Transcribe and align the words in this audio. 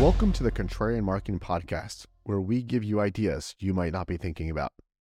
Welcome 0.00 0.32
to 0.32 0.42
the 0.42 0.50
Contrarian 0.50 1.02
Marketing 1.02 1.38
Podcast, 1.38 2.06
where 2.22 2.40
we 2.40 2.62
give 2.62 2.82
you 2.82 3.00
ideas 3.00 3.54
you 3.58 3.74
might 3.74 3.92
not 3.92 4.06
be 4.06 4.16
thinking 4.16 4.48
about. 4.48 4.72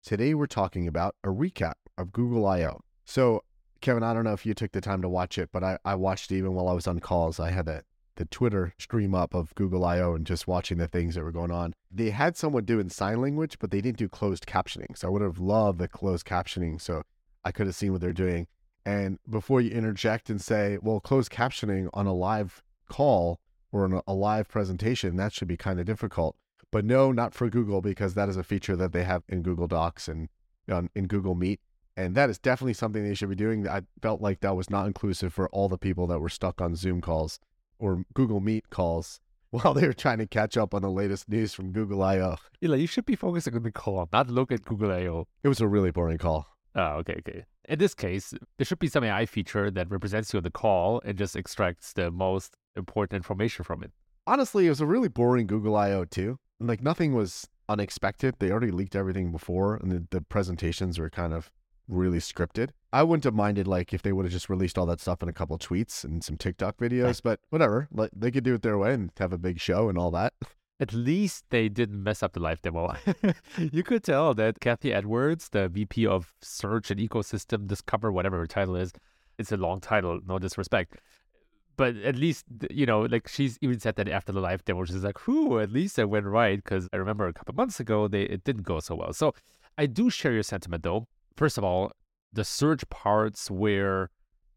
Today, 0.04 0.34
we're 0.34 0.48
talking 0.48 0.88
about 0.88 1.16
a 1.24 1.28
recap 1.28 1.74
of 2.00 2.12
Google 2.12 2.48
I/O. 2.48 2.80
So, 3.06 3.44
Kevin, 3.82 4.02
I 4.02 4.16
don't 4.16 4.24
know 4.24 4.34
if 4.34 4.44
you 4.44 4.56
took 4.56 4.72
the 4.72 4.82
time 4.82 5.04
to 5.04 5.08
watch 5.08 5.38
it, 5.38 5.50
but 5.54 5.64
I, 5.64 5.78
I 5.86 5.94
watched 5.94 6.32
it 6.32 6.38
even 6.40 6.56
while 6.56 6.68
I 6.68 6.74
was 6.74 6.88
on 6.88 6.98
calls. 6.98 7.40
I 7.40 7.52
had 7.52 7.68
the, 7.68 7.84
the 8.16 8.26
Twitter 8.26 8.74
stream 8.80 9.14
up 9.14 9.36
of 9.36 9.54
Google 9.54 9.86
I/O 9.86 10.16
and 10.16 10.26
just 10.26 10.48
watching 10.48 10.80
the 10.80 10.88
things 10.88 11.14
that 11.14 11.24
were 11.24 11.32
going 11.32 11.52
on. 11.52 11.76
They 11.92 12.10
had 12.10 12.36
someone 12.36 12.66
doing 12.66 12.90
sign 12.90 13.22
language, 13.22 13.60
but 13.60 13.70
they 13.70 13.82
didn't 13.82 14.00
do 14.00 14.10
closed 14.10 14.48
captioning. 14.48 14.98
So 14.98 15.10
I 15.10 15.12
would 15.12 15.22
have 15.22 15.38
loved 15.38 15.78
the 15.78 15.88
closed 15.88 16.26
captioning 16.26 16.82
so 16.82 17.04
I 17.46 17.52
could 17.52 17.68
have 17.68 17.76
seen 17.76 17.92
what 17.92 18.02
they're 18.02 18.14
doing. 18.14 18.48
And 18.84 19.20
before 19.30 19.62
you 19.62 19.70
interject 19.70 20.32
and 20.32 20.42
say, 20.42 20.80
well, 20.82 21.00
closed 21.00 21.32
captioning 21.32 21.88
on 21.94 22.08
a 22.08 22.16
live 22.16 22.64
call 22.90 23.40
or 23.72 23.86
in 23.86 24.02
a 24.08 24.14
live 24.14 24.48
presentation, 24.48 25.16
that 25.16 25.34
should 25.34 25.48
be 25.48 25.58
kind 25.58 25.80
of 25.80 25.86
difficult. 25.86 26.36
But 26.72 26.86
no, 26.86 27.12
not 27.12 27.34
for 27.34 27.50
Google 27.50 27.82
because 27.82 28.14
that 28.14 28.30
is 28.30 28.38
a 28.38 28.44
feature 28.44 28.76
that 28.76 28.94
they 28.94 29.04
have 29.04 29.24
in 29.28 29.42
Google 29.42 29.68
Docs 29.68 30.08
and 30.08 30.30
on, 30.70 30.90
in 30.96 31.08
Google 31.08 31.36
Meet. 31.36 31.60
And 31.98 32.16
that 32.16 32.30
is 32.30 32.40
definitely 32.40 32.74
something 32.74 33.04
they 33.04 33.14
should 33.14 33.30
be 33.30 33.36
doing. 33.36 33.68
I 33.68 33.82
felt 34.02 34.22
like 34.22 34.40
that 34.40 34.56
was 34.56 34.70
not 34.70 34.88
inclusive 34.88 35.34
for 35.34 35.50
all 35.50 35.68
the 35.68 35.78
people 35.78 36.08
that 36.08 36.20
were 36.20 36.30
stuck 36.30 36.62
on 36.62 36.76
Zoom 36.76 37.02
calls 37.02 37.40
or 37.78 38.06
Google 38.14 38.40
Meet 38.40 38.70
calls 38.70 39.20
while 39.52 39.74
they 39.74 39.86
were 39.86 39.94
trying 39.94 40.20
to 40.20 40.28
catch 40.28 40.56
up 40.56 40.74
on 40.74 40.82
the 40.82 40.90
latest 40.90 41.28
news 41.28 41.54
from 41.54 41.74
Google 41.74 42.02
I/O. 42.02 42.38
Eli, 42.64 42.78
you 42.78 42.88
should 42.88 43.06
be 43.06 43.16
focusing 43.16 43.56
on 43.56 43.64
the 43.64 43.72
call, 43.72 44.08
not 44.14 44.30
look 44.30 44.52
at 44.52 44.64
Google 44.64 44.92
I/O. 44.92 45.28
It 45.44 45.50
was 45.50 45.60
a 45.60 45.68
really 45.68 45.92
boring 45.92 46.18
call. 46.18 46.48
Oh, 46.76 46.98
okay, 47.00 47.16
okay. 47.20 47.46
In 47.68 47.80
this 47.80 47.94
case, 47.94 48.34
there 48.58 48.66
should 48.66 48.80
be 48.80 48.88
some 48.88 49.04
AI 49.04 49.26
feature 49.26 49.70
that 49.72 49.90
represents 49.90 50.34
you 50.34 50.38
on 50.38 50.44
the 50.44 50.52
call 50.52 51.02
and 51.06 51.18
just 51.18 51.36
extracts 51.36 51.94
the 51.94 52.12
most 52.12 52.56
important 52.76 53.18
information 53.18 53.64
from 53.64 53.84
it. 53.84 53.92
Honestly, 54.26 54.68
it 54.68 54.70
was 54.70 54.82
a 54.82 54.86
really 54.86 55.10
boring 55.10 55.48
Google 55.48 55.76
I/O 55.76 56.06
too. 56.06 56.40
Like 56.60 56.82
nothing 56.82 57.14
was 57.14 57.50
unexpected. 57.68 58.36
They 58.40 58.52
already 58.52 58.72
leaked 58.72 58.96
everything 58.96 59.32
before, 59.32 59.76
and 59.76 59.92
the, 59.92 60.08
the 60.10 60.22
presentations 60.22 61.00
were 61.00 61.10
kind 61.10 61.34
of 61.34 61.52
really 61.88 62.20
scripted. 62.20 62.70
I 62.94 63.04
wouldn't 63.04 63.24
have 63.26 63.34
minded 63.34 63.68
like 63.68 63.94
if 63.94 64.02
they 64.02 64.12
would 64.12 64.26
have 64.26 64.32
just 64.32 64.50
released 64.50 64.78
all 64.78 64.86
that 64.88 65.00
stuff 65.02 65.22
in 65.22 65.30
a 65.30 65.34
couple 65.34 65.56
of 65.56 65.62
tweets 65.62 66.04
and 66.04 66.24
some 66.24 66.38
TikTok 66.38 66.76
eh. 66.82 66.86
videos, 66.86 67.22
but 67.24 67.40
whatever. 67.50 67.88
Like 67.92 68.12
they 68.16 68.32
could 68.32 68.44
do 68.44 68.56
it 68.56 68.62
their 68.62 68.78
way 68.78 68.94
and 68.94 69.12
have 69.18 69.34
a 69.34 69.38
big 69.38 69.60
show 69.60 69.90
and 69.90 69.98
all 69.98 70.12
that. 70.12 70.34
At 70.82 70.94
least 70.94 71.46
they 71.52 71.70
didn't 71.70 72.02
mess 72.02 72.24
up 72.24 72.34
the 72.34 72.40
live 72.40 72.60
demo. 72.64 72.96
you 73.72 73.84
could 73.84 74.04
tell 74.04 74.34
that 74.34 74.60
Cathy 74.60 74.92
Edwards, 74.92 75.50
the 75.50 75.70
VP 75.70 76.08
of 76.08 76.34
Search 76.42 76.90
and 76.90 77.00
Ecosystem 77.00 77.68
Discover, 77.68 78.12
whatever 78.12 78.40
her 78.40 78.48
title 78.48 78.76
is, 78.76 78.92
it's 79.38 79.52
a 79.52 79.58
long 79.58 79.80
title, 79.80 80.20
no 80.26 80.40
disrespect. 80.40 80.98
But 81.78 81.98
at 81.98 82.16
least, 82.16 82.46
you 82.72 82.88
know, 82.88 83.02
like 83.02 83.28
she's 83.28 83.60
even 83.62 83.80
said 83.80 83.96
that 83.98 84.10
after 84.10 84.32
the 84.32 84.42
live 84.42 84.66
demo, 84.66 84.84
she's 84.86 85.04
like, 85.04 85.28
whew, 85.28 85.60
at 85.60 85.72
least 85.72 86.00
I 86.00 86.04
went 86.04 86.26
right. 86.26 86.62
Because 86.62 86.90
I 86.92 86.98
remember 86.98 87.28
a 87.28 87.34
couple 87.34 87.54
months 87.54 87.80
ago, 87.80 88.08
they 88.08 88.24
it 88.24 88.44
didn't 88.44 88.64
go 88.64 88.80
so 88.80 88.96
well. 88.96 89.14
So 89.14 89.36
I 89.78 89.86
do 89.86 90.10
share 90.10 90.34
your 90.34 90.44
sentiment, 90.44 90.82
though. 90.82 91.08
First 91.38 91.60
of 91.60 91.64
all, 91.64 91.92
the 92.34 92.44
search 92.44 92.90
parts 92.90 93.52
were 93.52 94.10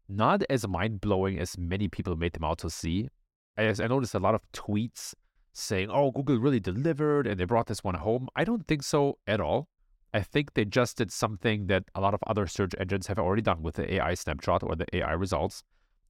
not 0.09 0.41
as 0.49 0.67
mind 0.67 1.01
blowing 1.01 1.39
as 1.39 1.55
many 1.55 1.87
people 1.87 2.15
made 2.15 2.33
them 2.33 2.43
out 2.43 2.57
to 2.59 2.69
see. 2.71 3.09
I 3.57 3.71
noticed 3.71 4.15
a 4.15 4.19
lot 4.19 4.35
of 4.35 4.41
tweets 4.51 5.13
saying, 5.55 5.89
oh, 5.89 6.11
Google 6.11 6.37
really 6.37 6.59
delivered 6.59 7.25
and 7.25 7.39
they 7.39 7.45
brought 7.45 7.67
this 7.67 7.83
one 7.83 7.95
home. 7.95 8.27
I 8.35 8.43
don't 8.43 8.67
think 8.67 8.83
so 8.83 9.17
at 9.25 9.39
all. 9.39 9.69
I 10.13 10.21
think 10.21 10.53
they 10.53 10.65
just 10.65 10.97
did 10.97 11.11
something 11.11 11.67
that 11.67 11.85
a 11.93 12.01
lot 12.01 12.13
of 12.13 12.21
other 12.27 12.47
search 12.47 12.73
engines 12.77 13.07
have 13.07 13.19
already 13.19 13.41
done 13.41 13.63
with 13.63 13.75
the 13.75 13.95
AI 13.95 14.13
snapshot 14.13 14.63
or 14.63 14.75
the 14.75 14.85
AI 14.93 15.13
results. 15.13 15.63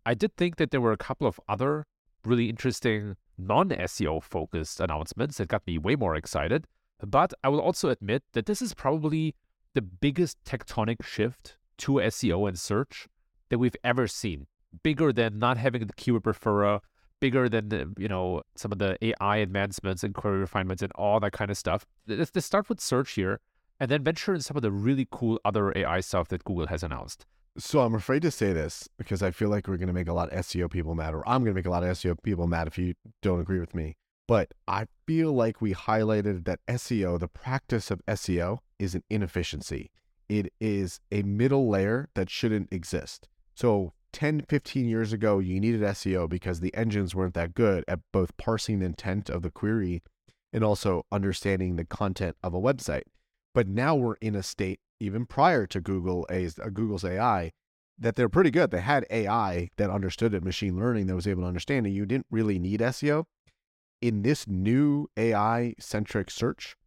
I 0.06 0.14
did 0.14 0.36
think 0.36 0.58
that 0.58 0.72
there 0.72 0.82
were 0.82 0.92
a 0.92 0.98
couple 0.98 1.28
of 1.28 1.40
other 1.48 1.86
really 2.24 2.50
interesting 2.50 3.16
non 3.38 3.70
SEO 3.70 4.22
focused 4.22 4.80
announcements 4.80 5.38
that 5.38 5.48
got 5.48 5.66
me 5.66 5.78
way 5.78 5.96
more 5.96 6.16
excited. 6.16 6.66
But 7.06 7.34
I 7.44 7.50
will 7.50 7.62
also 7.62 7.90
admit 7.90 8.24
that 8.34 8.46
this 8.46 8.62
is 8.62 8.74
probably 8.74 9.36
the 9.74 9.82
biggest 9.82 10.44
tectonic 10.44 11.04
shift 11.04 11.58
to 11.80 11.94
SEO 11.94 12.48
and 12.48 12.58
search 12.58 13.08
that 13.50 13.60
we've 13.60 13.76
ever 13.84 14.08
seen. 14.08 14.48
Bigger 14.84 15.14
than 15.14 15.40
not 15.40 15.58
having 15.58 15.86
the 15.86 15.94
keyword 15.94 16.24
referrer, 16.24 16.80
bigger 17.20 17.50
than 17.50 17.94
you 17.98 18.08
know 18.08 18.42
some 18.56 18.72
of 18.72 18.80
the 18.80 18.98
AI 19.02 19.38
advancements 19.38 20.04
and 20.04 20.14
query 20.14 20.40
refinements 20.40 20.82
and 20.84 20.92
all 20.94 21.20
that 21.20 21.32
kind 21.32 21.52
of 21.52 21.58
stuff. 21.58 21.86
Let's, 22.08 22.32
let's 22.34 22.46
start 22.46 22.70
with 22.70 22.80
search 22.80 23.12
here, 23.14 23.40
and 23.80 23.90
then 23.90 24.04
venture 24.04 24.34
in 24.34 24.42
some 24.42 24.58
of 24.58 24.64
the 24.64 24.72
really 24.72 25.08
cool 25.12 25.40
other 25.46 25.74
AI 25.76 26.00
stuff 26.02 26.28
that 26.30 26.44
Google 26.44 26.68
has 26.68 26.84
announced. 26.84 27.26
So 27.58 27.80
I'm 27.80 27.96
afraid 27.96 28.22
to 28.24 28.32
say 28.32 28.52
this 28.52 28.90
because 28.98 29.24
I 29.24 29.32
feel 29.32 29.50
like 29.50 29.68
we're 29.68 29.78
going 29.78 29.88
to 29.88 29.94
make 29.94 30.10
a 30.10 30.14
lot 30.14 30.32
of 30.32 30.46
SEO 30.46 30.70
people 30.70 30.94
mad, 30.94 31.14
or 31.14 31.28
I'm 31.28 31.42
going 31.42 31.54
to 31.54 31.58
make 31.58 31.66
a 31.66 31.70
lot 31.70 31.84
of 31.84 31.90
SEO 31.90 32.22
people 32.22 32.48
mad 32.48 32.68
if 32.68 32.78
you 32.78 32.96
don't 33.22 33.40
agree 33.40 33.60
with 33.60 33.74
me. 33.74 33.96
But 34.28 34.54
I 34.68 34.88
feel 35.06 35.32
like 35.32 35.62
we 35.62 35.74
highlighted 35.74 36.46
that 36.46 36.60
SEO, 36.68 37.20
the 37.20 37.28
practice 37.28 37.92
of 37.92 38.02
SEO, 38.08 38.58
is 38.80 38.96
an 38.96 39.04
inefficiency. 39.10 39.92
It 40.28 40.52
is 40.60 41.00
a 41.12 41.22
middle 41.22 41.70
layer 41.70 42.10
that 42.16 42.30
shouldn't 42.30 42.74
exist. 42.74 43.30
So 43.54 43.94
10, 44.16 44.46
15 44.48 44.88
years 44.88 45.12
ago, 45.12 45.40
you 45.40 45.60
needed 45.60 45.82
SEO 45.82 46.30
because 46.30 46.62
the 46.62 46.74
engines 46.74 47.14
weren't 47.14 47.34
that 47.34 47.54
good 47.54 47.84
at 47.86 48.00
both 48.14 48.38
parsing 48.38 48.80
the 48.80 48.86
intent 48.86 49.30
of 49.30 49.42
the 49.42 49.52
query 49.52 50.02
and 50.54 50.64
also 50.64 51.06
understanding 51.12 51.76
the 51.76 51.84
content 51.84 52.38
of 52.42 52.54
a 52.54 52.62
website. 52.62 53.04
But 53.54 53.68
now 53.68 53.94
we're 53.94 54.16
in 54.22 54.34
a 54.34 54.42
state, 54.42 54.80
even 55.02 55.26
prior 55.26 55.68
to 55.68 55.82
Google 55.82 56.26
uh, 56.30 56.70
Google's 56.70 57.04
AI, 57.04 57.52
that 58.00 58.16
they're 58.16 58.30
pretty 58.30 58.52
good. 58.52 58.72
They 58.72 58.80
had 58.80 59.06
AI 59.10 59.68
that 59.76 59.90
understood 59.90 60.34
it, 60.34 60.46
machine 60.46 60.80
learning 60.80 61.08
that 61.08 61.16
was 61.16 61.28
able 61.28 61.42
to 61.42 61.50
understand 61.50 61.86
it. 61.86 61.90
You 61.90 62.06
didn't 62.06 62.28
really 62.32 62.58
need 62.58 62.80
SEO. 62.80 63.26
In 64.02 64.22
this 64.22 64.48
new 64.48 65.10
AI 65.18 65.74
centric 65.78 66.32
search, 66.32 66.78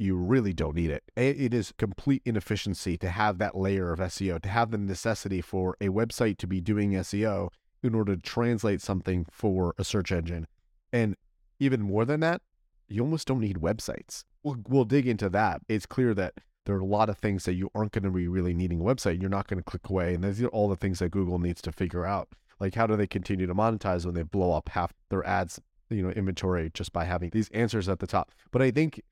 you 0.00 0.16
really 0.16 0.52
don't 0.52 0.74
need 0.74 0.90
it. 0.90 1.04
It 1.14 1.52
is 1.52 1.72
complete 1.76 2.22
inefficiency 2.24 2.96
to 2.98 3.10
have 3.10 3.38
that 3.38 3.56
layer 3.56 3.92
of 3.92 3.98
SEO, 3.98 4.40
to 4.40 4.48
have 4.48 4.70
the 4.70 4.78
necessity 4.78 5.40
for 5.42 5.76
a 5.80 5.88
website 5.88 6.38
to 6.38 6.46
be 6.46 6.60
doing 6.60 6.92
SEO 6.92 7.50
in 7.82 7.94
order 7.94 8.16
to 8.16 8.22
translate 8.22 8.80
something 8.80 9.26
for 9.30 9.74
a 9.78 9.84
search 9.84 10.10
engine. 10.10 10.46
And 10.92 11.16
even 11.58 11.82
more 11.82 12.04
than 12.04 12.20
that, 12.20 12.40
you 12.88 13.02
almost 13.02 13.28
don't 13.28 13.40
need 13.40 13.58
websites. 13.58 14.24
We'll, 14.42 14.56
we'll 14.68 14.84
dig 14.84 15.06
into 15.06 15.28
that. 15.30 15.60
It's 15.68 15.86
clear 15.86 16.14
that 16.14 16.34
there 16.64 16.74
are 16.76 16.80
a 16.80 16.84
lot 16.84 17.10
of 17.10 17.18
things 17.18 17.44
that 17.44 17.54
you 17.54 17.70
aren't 17.74 17.92
going 17.92 18.04
to 18.04 18.10
be 18.10 18.26
really 18.26 18.54
needing 18.54 18.80
a 18.80 18.84
website. 18.84 19.20
You're 19.20 19.30
not 19.30 19.48
going 19.48 19.58
to 19.58 19.64
click 19.64 19.88
away. 19.88 20.14
And 20.14 20.24
these 20.24 20.42
are 20.42 20.48
all 20.48 20.68
the 20.68 20.76
things 20.76 21.00
that 21.00 21.10
Google 21.10 21.38
needs 21.38 21.60
to 21.62 21.72
figure 21.72 22.06
out. 22.06 22.28
Like, 22.58 22.74
how 22.74 22.86
do 22.86 22.96
they 22.96 23.06
continue 23.06 23.46
to 23.46 23.54
monetize 23.54 24.04
when 24.06 24.14
they 24.14 24.22
blow 24.22 24.52
up 24.52 24.70
half 24.70 24.92
their 25.10 25.26
ads, 25.26 25.60
you 25.88 26.02
know, 26.02 26.10
inventory 26.10 26.70
just 26.72 26.92
by 26.92 27.04
having 27.04 27.30
these 27.30 27.48
answers 27.50 27.88
at 27.88 27.98
the 27.98 28.06
top? 28.06 28.32
But 28.50 28.62
I 28.62 28.70
think 28.70 29.02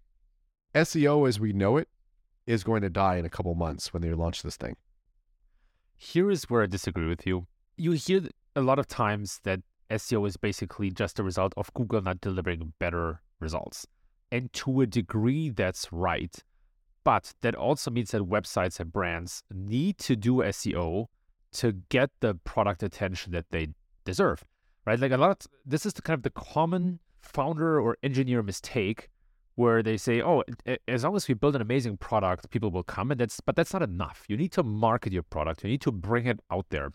SEO 0.74 1.28
as 1.28 1.40
we 1.40 1.52
know 1.52 1.76
it 1.76 1.88
is 2.46 2.64
going 2.64 2.82
to 2.82 2.90
die 2.90 3.16
in 3.16 3.24
a 3.24 3.30
couple 3.30 3.54
months 3.54 3.92
when 3.92 4.02
they 4.02 4.12
launch 4.12 4.42
this 4.42 4.56
thing. 4.56 4.76
Here 5.96 6.30
is 6.30 6.44
where 6.44 6.62
I 6.62 6.66
disagree 6.66 7.08
with 7.08 7.26
you. 7.26 7.46
You 7.76 7.92
hear 7.92 8.28
a 8.54 8.60
lot 8.60 8.78
of 8.78 8.86
times 8.86 9.40
that 9.44 9.60
SEO 9.90 10.26
is 10.26 10.36
basically 10.36 10.90
just 10.90 11.18
a 11.18 11.22
result 11.22 11.54
of 11.56 11.72
Google 11.74 12.02
not 12.02 12.20
delivering 12.20 12.74
better 12.78 13.22
results. 13.40 13.86
And 14.30 14.52
to 14.54 14.82
a 14.82 14.86
degree, 14.86 15.48
that's 15.48 15.92
right. 15.92 16.36
But 17.04 17.32
that 17.40 17.54
also 17.54 17.90
means 17.90 18.10
that 18.10 18.22
websites 18.22 18.78
and 18.80 18.92
brands 18.92 19.42
need 19.52 19.98
to 19.98 20.16
do 20.16 20.36
SEO 20.36 21.06
to 21.52 21.72
get 21.88 22.10
the 22.20 22.34
product 22.34 22.82
attention 22.82 23.32
that 23.32 23.46
they 23.50 23.68
deserve, 24.04 24.44
right? 24.84 25.00
Like 25.00 25.12
a 25.12 25.16
lot 25.16 25.30
of 25.30 25.46
this 25.64 25.86
is 25.86 25.94
the 25.94 26.02
kind 26.02 26.18
of 26.18 26.22
the 26.22 26.30
common 26.30 27.00
founder 27.22 27.80
or 27.80 27.96
engineer 28.02 28.42
mistake 28.42 29.08
where 29.58 29.82
they 29.82 29.96
say, 29.96 30.22
"Oh, 30.22 30.44
as 30.86 31.02
long 31.02 31.16
as 31.16 31.26
we 31.26 31.34
build 31.34 31.56
an 31.56 31.62
amazing 31.62 31.96
product, 31.96 32.48
people 32.50 32.70
will 32.70 32.84
come." 32.84 33.10
And 33.10 33.20
that's 33.20 33.40
but 33.40 33.56
that's 33.56 33.72
not 33.72 33.82
enough. 33.82 34.24
You 34.28 34.36
need 34.36 34.52
to 34.52 34.62
market 34.62 35.12
your 35.12 35.24
product. 35.24 35.64
You 35.64 35.70
need 35.70 35.80
to 35.82 35.92
bring 35.92 36.26
it 36.26 36.38
out 36.50 36.66
there, 36.70 36.92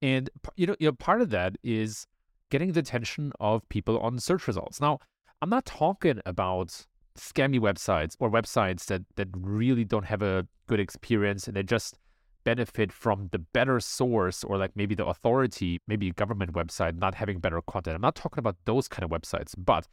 and 0.00 0.30
you 0.56 0.66
know, 0.66 0.76
you 0.80 0.88
know, 0.88 0.92
part 0.92 1.20
of 1.20 1.28
that 1.30 1.56
is 1.62 2.06
getting 2.50 2.72
the 2.72 2.80
attention 2.80 3.32
of 3.40 3.68
people 3.68 3.98
on 4.00 4.18
search 4.18 4.46
results. 4.46 4.80
Now, 4.80 5.00
I'm 5.42 5.50
not 5.50 5.66
talking 5.66 6.20
about 6.24 6.86
scammy 7.14 7.60
websites 7.60 8.16
or 8.18 8.30
websites 8.30 8.86
that 8.86 9.02
that 9.16 9.28
really 9.32 9.84
don't 9.84 10.06
have 10.06 10.22
a 10.22 10.46
good 10.66 10.80
experience 10.80 11.46
and 11.46 11.56
they 11.56 11.62
just 11.62 11.98
benefit 12.44 12.90
from 12.90 13.28
the 13.32 13.38
better 13.38 13.78
source 13.80 14.42
or 14.44 14.56
like 14.56 14.74
maybe 14.74 14.94
the 14.94 15.04
authority, 15.04 15.78
maybe 15.86 16.08
a 16.08 16.12
government 16.12 16.54
website 16.54 16.96
not 16.96 17.14
having 17.14 17.38
better 17.38 17.60
content. 17.60 17.96
I'm 17.96 18.00
not 18.00 18.14
talking 18.14 18.38
about 18.38 18.56
those 18.64 18.88
kind 18.88 19.04
of 19.04 19.10
websites, 19.10 19.54
but 19.58 19.86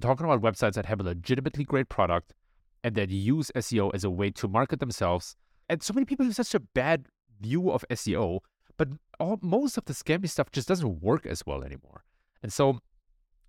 Talking 0.00 0.26
about 0.26 0.40
websites 0.40 0.74
that 0.74 0.86
have 0.86 1.00
a 1.00 1.04
legitimately 1.04 1.64
great 1.64 1.88
product 1.88 2.34
and 2.82 2.94
that 2.94 3.10
use 3.10 3.50
SEO 3.54 3.90
as 3.94 4.04
a 4.04 4.10
way 4.10 4.30
to 4.30 4.48
market 4.48 4.80
themselves. 4.80 5.36
And 5.68 5.82
so 5.82 5.92
many 5.92 6.04
people 6.04 6.26
have 6.26 6.34
such 6.34 6.54
a 6.54 6.60
bad 6.60 7.06
view 7.40 7.70
of 7.70 7.84
SEO, 7.90 8.40
but 8.76 8.88
all, 9.20 9.38
most 9.42 9.76
of 9.76 9.84
the 9.84 9.92
scammy 9.92 10.28
stuff 10.28 10.50
just 10.50 10.68
doesn't 10.68 11.02
work 11.02 11.26
as 11.26 11.44
well 11.46 11.62
anymore. 11.62 12.04
And 12.42 12.52
so, 12.52 12.80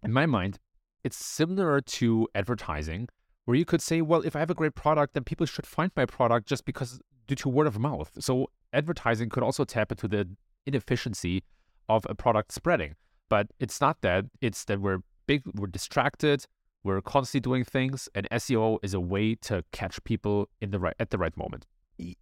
in 0.04 0.12
my 0.12 0.26
mind, 0.26 0.60
it's 1.04 1.18
similar 1.18 1.82
to 1.82 2.28
advertising, 2.36 3.08
where 3.46 3.58
you 3.58 3.66
could 3.66 3.82
say, 3.82 4.02
well, 4.02 4.22
if 4.22 4.36
I 4.36 4.40
have 4.40 4.50
a 4.50 4.56
great 4.56 4.76
product, 4.76 5.14
then 5.14 5.24
people 5.24 5.46
should 5.46 5.66
find 5.66 5.92
my 5.96 6.06
product 6.06 6.48
just 6.48 6.66
because 6.66 7.00
due 7.28 7.36
to 7.36 7.50
word 7.50 7.68
of 7.68 7.80
mouth. 7.80 8.12
So, 8.20 8.50
advertising 8.72 9.30
could 9.30 9.44
also 9.44 9.64
tap 9.64 9.92
into 9.92 10.08
the 10.08 10.30
inefficiency 10.66 11.44
of 11.90 12.06
a 12.10 12.16
product 12.16 12.52
spreading. 12.52 12.96
But 13.30 13.48
it's 13.60 13.82
not 13.82 14.02
that, 14.02 14.26
it's 14.42 14.66
that 14.66 14.80
we're 14.80 15.00
big, 15.26 15.44
we're 15.56 15.68
distracted, 15.68 16.46
we're 16.84 17.02
constantly 17.02 17.42
doing 17.42 17.64
things, 17.64 18.10
and 18.14 18.28
SEO 18.32 18.80
is 18.84 18.94
a 18.94 19.00
way 19.00 19.36
to 19.36 19.64
catch 19.72 20.04
people 20.04 20.50
in 20.62 20.72
the 20.72 20.80
right 20.80 20.96
at 21.00 21.10
the 21.12 21.18
right 21.18 21.36
moment. 21.38 21.66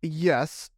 Yes, 0.01 0.69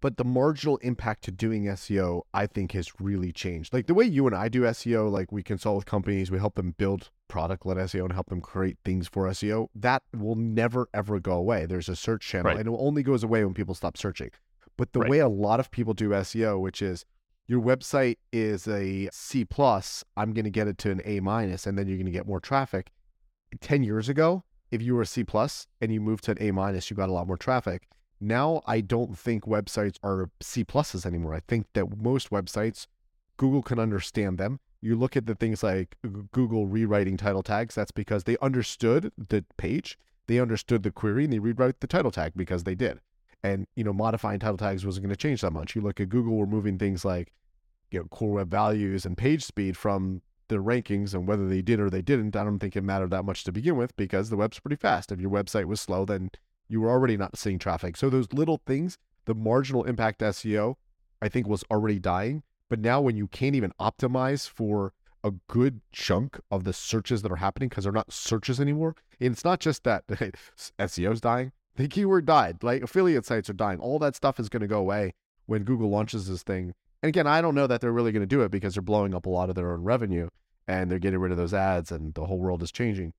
but 0.00 0.16
the 0.16 0.24
marginal 0.24 0.76
impact 0.78 1.24
to 1.24 1.30
doing 1.30 1.64
SEO, 1.64 2.22
I 2.34 2.46
think, 2.46 2.72
has 2.72 2.90
really 3.00 3.32
changed. 3.32 3.72
Like 3.72 3.86
the 3.86 3.94
way 3.94 4.04
you 4.04 4.26
and 4.26 4.34
I 4.34 4.48
do 4.48 4.62
SEO, 4.62 5.10
like 5.10 5.30
we 5.30 5.42
consult 5.42 5.76
with 5.76 5.86
companies, 5.86 6.30
we 6.30 6.38
help 6.38 6.54
them 6.54 6.74
build 6.76 7.10
product 7.28 7.64
led 7.64 7.76
SEO 7.76 8.04
and 8.04 8.12
help 8.12 8.28
them 8.28 8.40
create 8.40 8.78
things 8.84 9.06
for 9.08 9.26
SEO. 9.28 9.68
That 9.74 10.02
will 10.14 10.34
never 10.36 10.88
ever 10.92 11.20
go 11.20 11.32
away. 11.34 11.66
There's 11.66 11.88
a 11.88 11.96
search 11.96 12.26
channel, 12.26 12.50
Right. 12.52 12.58
and 12.60 12.68
it 12.68 12.76
only 12.78 13.02
goes 13.02 13.22
away 13.22 13.44
when 13.44 13.54
people 13.54 13.74
stop 13.74 13.96
searching. 13.96 14.30
But 14.76 14.92
the 14.92 15.00
Right. 15.00 15.10
way 15.10 15.18
a 15.18 15.28
lot 15.28 15.60
of 15.60 15.70
people 15.70 15.94
do 15.94 16.12
SEO, 16.14 16.58
which 16.58 16.80
is 16.82 17.04
your 17.50 17.60
website 17.60 18.16
is 18.32 18.68
a 18.68 19.08
C 19.10 19.44
plus, 19.44 20.04
I'm 20.16 20.32
going 20.32 20.44
to 20.44 20.52
get 20.52 20.68
it 20.68 20.78
to 20.78 20.92
an 20.92 21.02
A 21.04 21.18
minus, 21.18 21.66
and 21.66 21.76
then 21.76 21.88
you're 21.88 21.96
going 21.96 22.06
to 22.06 22.12
get 22.12 22.24
more 22.28 22.38
traffic. 22.38 22.92
Ten 23.60 23.82
years 23.82 24.08
ago, 24.08 24.44
if 24.70 24.80
you 24.80 24.94
were 24.94 25.02
a 25.02 25.06
C 25.06 25.24
plus 25.24 25.66
and 25.80 25.92
you 25.92 26.00
moved 26.00 26.22
to 26.24 26.30
an 26.30 26.38
A 26.40 26.52
minus, 26.52 26.88
you 26.88 26.96
got 26.96 27.08
a 27.08 27.12
lot 27.12 27.26
more 27.26 27.36
traffic. 27.36 27.88
Now 28.20 28.62
I 28.68 28.80
don't 28.80 29.18
think 29.18 29.46
websites 29.46 29.96
are 30.04 30.30
C 30.40 30.64
pluses 30.64 31.04
anymore. 31.04 31.34
I 31.34 31.40
think 31.40 31.66
that 31.72 32.00
most 32.00 32.30
websites, 32.30 32.86
Google 33.36 33.62
can 33.62 33.80
understand 33.80 34.38
them. 34.38 34.60
You 34.80 34.94
look 34.94 35.16
at 35.16 35.26
the 35.26 35.34
things 35.34 35.64
like 35.64 35.96
Google 36.30 36.68
rewriting 36.68 37.16
title 37.16 37.42
tags, 37.42 37.74
that's 37.74 37.90
because 37.90 38.22
they 38.24 38.36
understood 38.40 39.10
the 39.18 39.44
page, 39.56 39.98
they 40.28 40.38
understood 40.38 40.84
the 40.84 40.92
query, 40.92 41.24
and 41.24 41.32
they 41.32 41.40
rewrite 41.40 41.80
the 41.80 41.88
title 41.88 42.12
tag 42.12 42.34
because 42.36 42.62
they 42.62 42.76
did. 42.76 43.00
And 43.42 43.66
you 43.74 43.82
know, 43.82 43.92
modifying 43.92 44.38
title 44.38 44.56
tags 44.56 44.86
wasn't 44.86 45.06
going 45.06 45.10
to 45.10 45.16
change 45.16 45.40
that 45.40 45.52
much. 45.52 45.74
You 45.74 45.80
look 45.80 45.98
at 45.98 46.10
Google, 46.10 46.36
we're 46.36 46.46
moving 46.46 46.78
things 46.78 47.04
like 47.04 47.32
you 47.90 48.00
know, 48.00 48.06
core 48.06 48.32
web 48.32 48.50
vitals 48.50 49.04
and 49.04 49.16
page 49.16 49.44
speed 49.44 49.76
from 49.76 50.22
the 50.48 50.56
rankings 50.56 51.14
and 51.14 51.26
whether 51.26 51.48
they 51.48 51.62
did 51.62 51.80
or 51.80 51.88
they 51.88 52.02
didn't, 52.02 52.36
I 52.36 52.44
don't 52.44 52.58
think 52.58 52.76
it 52.76 52.84
mattered 52.84 53.10
that 53.10 53.24
much 53.24 53.44
to 53.44 53.52
begin 53.52 53.76
with 53.76 53.96
because 53.96 54.30
the 54.30 54.36
web's 54.36 54.58
pretty 54.58 54.76
fast. 54.76 55.12
If 55.12 55.20
your 55.20 55.30
website 55.30 55.66
was 55.66 55.80
slow, 55.80 56.04
then 56.04 56.30
you 56.68 56.80
were 56.80 56.90
already 56.90 57.16
not 57.16 57.38
seeing 57.38 57.58
traffic. 57.58 57.96
So 57.96 58.10
those 58.10 58.32
little 58.32 58.60
things, 58.66 58.98
the 59.24 59.34
marginal 59.34 59.84
impact 59.84 60.20
SEO, 60.20 60.74
I 61.22 61.28
think 61.28 61.46
was 61.46 61.64
already 61.70 61.98
dying. 61.98 62.42
But 62.68 62.80
now 62.80 63.00
when 63.00 63.16
you 63.16 63.26
can't 63.26 63.56
even 63.56 63.72
optimize 63.80 64.48
for 64.48 64.92
a 65.22 65.32
good 65.48 65.80
chunk 65.92 66.40
of 66.50 66.64
the 66.64 66.72
searches 66.72 67.22
that 67.22 67.32
are 67.32 67.36
happening 67.36 67.68
because 67.68 67.84
they're 67.84 67.92
not 67.92 68.12
searches 68.12 68.60
anymore, 68.60 68.94
and 69.20 69.32
it's 69.32 69.44
not 69.44 69.60
just 69.60 69.84
that 69.84 70.06
SEO's 70.78 71.20
dying, 71.20 71.52
the 71.76 71.88
keyword 71.88 72.26
died. 72.26 72.62
Like 72.62 72.82
affiliate 72.82 73.26
sites 73.26 73.50
are 73.50 73.54
dying. 73.54 73.78
All 73.78 73.98
that 73.98 74.16
stuff 74.16 74.40
is 74.40 74.48
going 74.48 74.62
to 74.62 74.66
go 74.66 74.78
away 74.78 75.14
when 75.46 75.64
Google 75.64 75.90
launches 75.90 76.28
this 76.28 76.42
thing. 76.42 76.74
And 77.02 77.08
again, 77.08 77.26
I 77.26 77.40
don't 77.40 77.54
know 77.54 77.66
that 77.66 77.80
they're 77.80 77.92
really 77.92 78.12
going 78.12 78.22
to 78.22 78.26
do 78.26 78.42
it 78.42 78.50
because 78.50 78.74
they're 78.74 78.82
blowing 78.82 79.14
up 79.14 79.26
a 79.26 79.30
lot 79.30 79.48
of 79.48 79.54
their 79.54 79.72
own 79.72 79.82
revenue 79.82 80.28
and 80.68 80.90
they're 80.90 80.98
getting 80.98 81.18
rid 81.18 81.32
of 81.32 81.38
those 81.38 81.54
ads 81.54 81.90
and 81.90 82.14
the 82.14 82.26
whole 82.26 82.38
world 82.38 82.62
is 82.62 82.70
changing. 82.70 83.12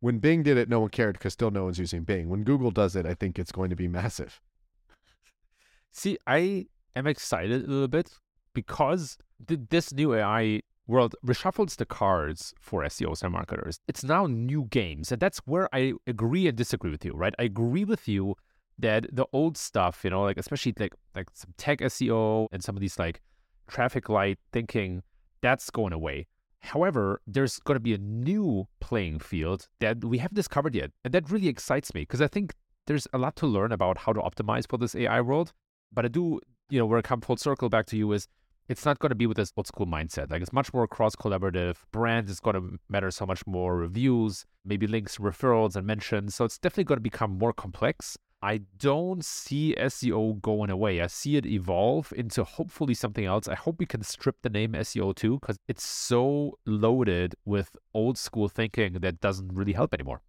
When 0.00 0.18
Bing 0.18 0.42
did 0.42 0.56
it, 0.56 0.68
no 0.68 0.80
one 0.80 0.90
cared 0.90 1.14
because 1.14 1.34
still 1.34 1.50
no 1.50 1.64
one's 1.64 1.78
using 1.78 2.04
Bing. 2.04 2.28
When 2.28 2.42
Google 2.42 2.70
does 2.70 2.96
it, 2.96 3.06
I 3.06 3.14
think 3.14 3.38
it's 3.38 3.52
going 3.52 3.70
to 3.70 3.76
be 3.76 3.86
massive. 3.86 4.40
See, 5.92 6.18
I 6.26 6.66
am 6.96 7.06
excited 7.06 7.64
a 7.64 7.66
little 7.70 7.88
bit 7.88 8.18
because 8.54 9.18
th- 9.46 9.60
this 9.68 9.92
new 9.92 10.14
AI 10.14 10.62
world 10.86 11.14
reshuffles 11.24 11.76
the 11.76 11.86
cards 11.86 12.52
for 12.60 12.82
SEOs 12.82 13.22
and 13.22 13.32
marketers. 13.32 13.78
It's 13.86 14.02
now 14.02 14.26
new 14.26 14.64
games, 14.64 15.12
and 15.12 15.20
that's 15.20 15.38
where 15.40 15.68
I 15.72 15.92
agree 16.06 16.48
and 16.48 16.56
disagree 16.56 16.90
with 16.90 17.04
you. 17.04 17.12
Right? 17.12 17.34
I 17.38 17.44
agree 17.44 17.84
with 17.84 18.08
you 18.08 18.36
that 18.82 19.06
the 19.12 19.26
old 19.32 19.56
stuff, 19.56 20.00
you 20.04 20.10
know, 20.10 20.22
like 20.22 20.38
especially 20.38 20.74
like 20.78 20.94
like 21.14 21.28
some 21.34 21.54
tech 21.56 21.78
SEO 21.78 22.46
and 22.52 22.62
some 22.62 22.76
of 22.76 22.80
these 22.80 22.98
like 22.98 23.20
traffic 23.68 24.08
light 24.08 24.38
thinking, 24.52 25.02
that's 25.40 25.70
going 25.70 25.92
away. 25.92 26.26
However, 26.60 27.22
there's 27.26 27.58
going 27.60 27.76
to 27.76 27.80
be 27.80 27.94
a 27.94 27.98
new 27.98 28.68
playing 28.80 29.20
field 29.20 29.68
that 29.80 30.04
we 30.04 30.18
haven't 30.18 30.36
discovered 30.36 30.74
yet, 30.74 30.90
and 31.04 31.14
that 31.14 31.30
really 31.30 31.48
excites 31.48 31.94
me 31.94 32.02
because 32.02 32.20
I 32.20 32.28
think 32.28 32.54
there's 32.86 33.06
a 33.12 33.18
lot 33.18 33.36
to 33.36 33.46
learn 33.46 33.72
about 33.72 33.98
how 33.98 34.12
to 34.12 34.20
optimize 34.20 34.68
for 34.68 34.76
this 34.76 34.94
AI 34.94 35.20
world. 35.20 35.52
But 35.92 36.04
I 36.04 36.08
do, 36.08 36.40
you 36.68 36.78
know, 36.78 36.86
where 36.86 36.98
I 36.98 37.02
come 37.02 37.20
full 37.20 37.36
circle 37.36 37.68
back 37.68 37.86
to 37.86 37.96
you 37.96 38.12
is 38.12 38.28
it's 38.68 38.84
not 38.84 39.00
going 39.00 39.10
to 39.10 39.16
be 39.16 39.26
with 39.26 39.36
this 39.36 39.52
old 39.56 39.66
school 39.66 39.86
mindset. 39.86 40.30
Like 40.30 40.42
it's 40.42 40.52
much 40.52 40.72
more 40.72 40.86
cross 40.86 41.16
collaborative. 41.16 41.76
Brand 41.90 42.28
is 42.28 42.38
going 42.38 42.54
to 42.54 42.78
matter 42.88 43.10
so 43.10 43.26
much 43.26 43.44
more. 43.46 43.76
Reviews, 43.76 44.44
maybe 44.64 44.86
links, 44.86 45.18
referrals, 45.18 45.74
and 45.74 45.86
mentions. 45.86 46.36
So 46.36 46.44
it's 46.44 46.58
definitely 46.58 46.84
going 46.84 46.98
to 46.98 47.02
become 47.02 47.36
more 47.36 47.52
complex. 47.52 48.16
I 48.42 48.62
don't 48.78 49.22
see 49.22 49.74
SEO 49.78 50.40
going 50.40 50.70
away. 50.70 51.02
I 51.02 51.08
see 51.08 51.36
it 51.36 51.44
evolve 51.44 52.12
into 52.16 52.42
hopefully 52.44 52.94
something 52.94 53.26
else. 53.26 53.48
I 53.48 53.54
hope 53.54 53.78
we 53.78 53.86
can 53.86 54.02
strip 54.02 54.36
the 54.42 54.48
name 54.48 54.72
SEO 54.72 55.14
too, 55.14 55.38
because 55.40 55.58
it's 55.68 55.84
so 55.84 56.58
loaded 56.64 57.34
with 57.44 57.76
old 57.92 58.16
school 58.16 58.48
thinking 58.48 58.94
that 58.94 59.20
doesn't 59.20 59.52
really 59.52 59.74
help 59.74 59.92
anymore. 59.92 60.22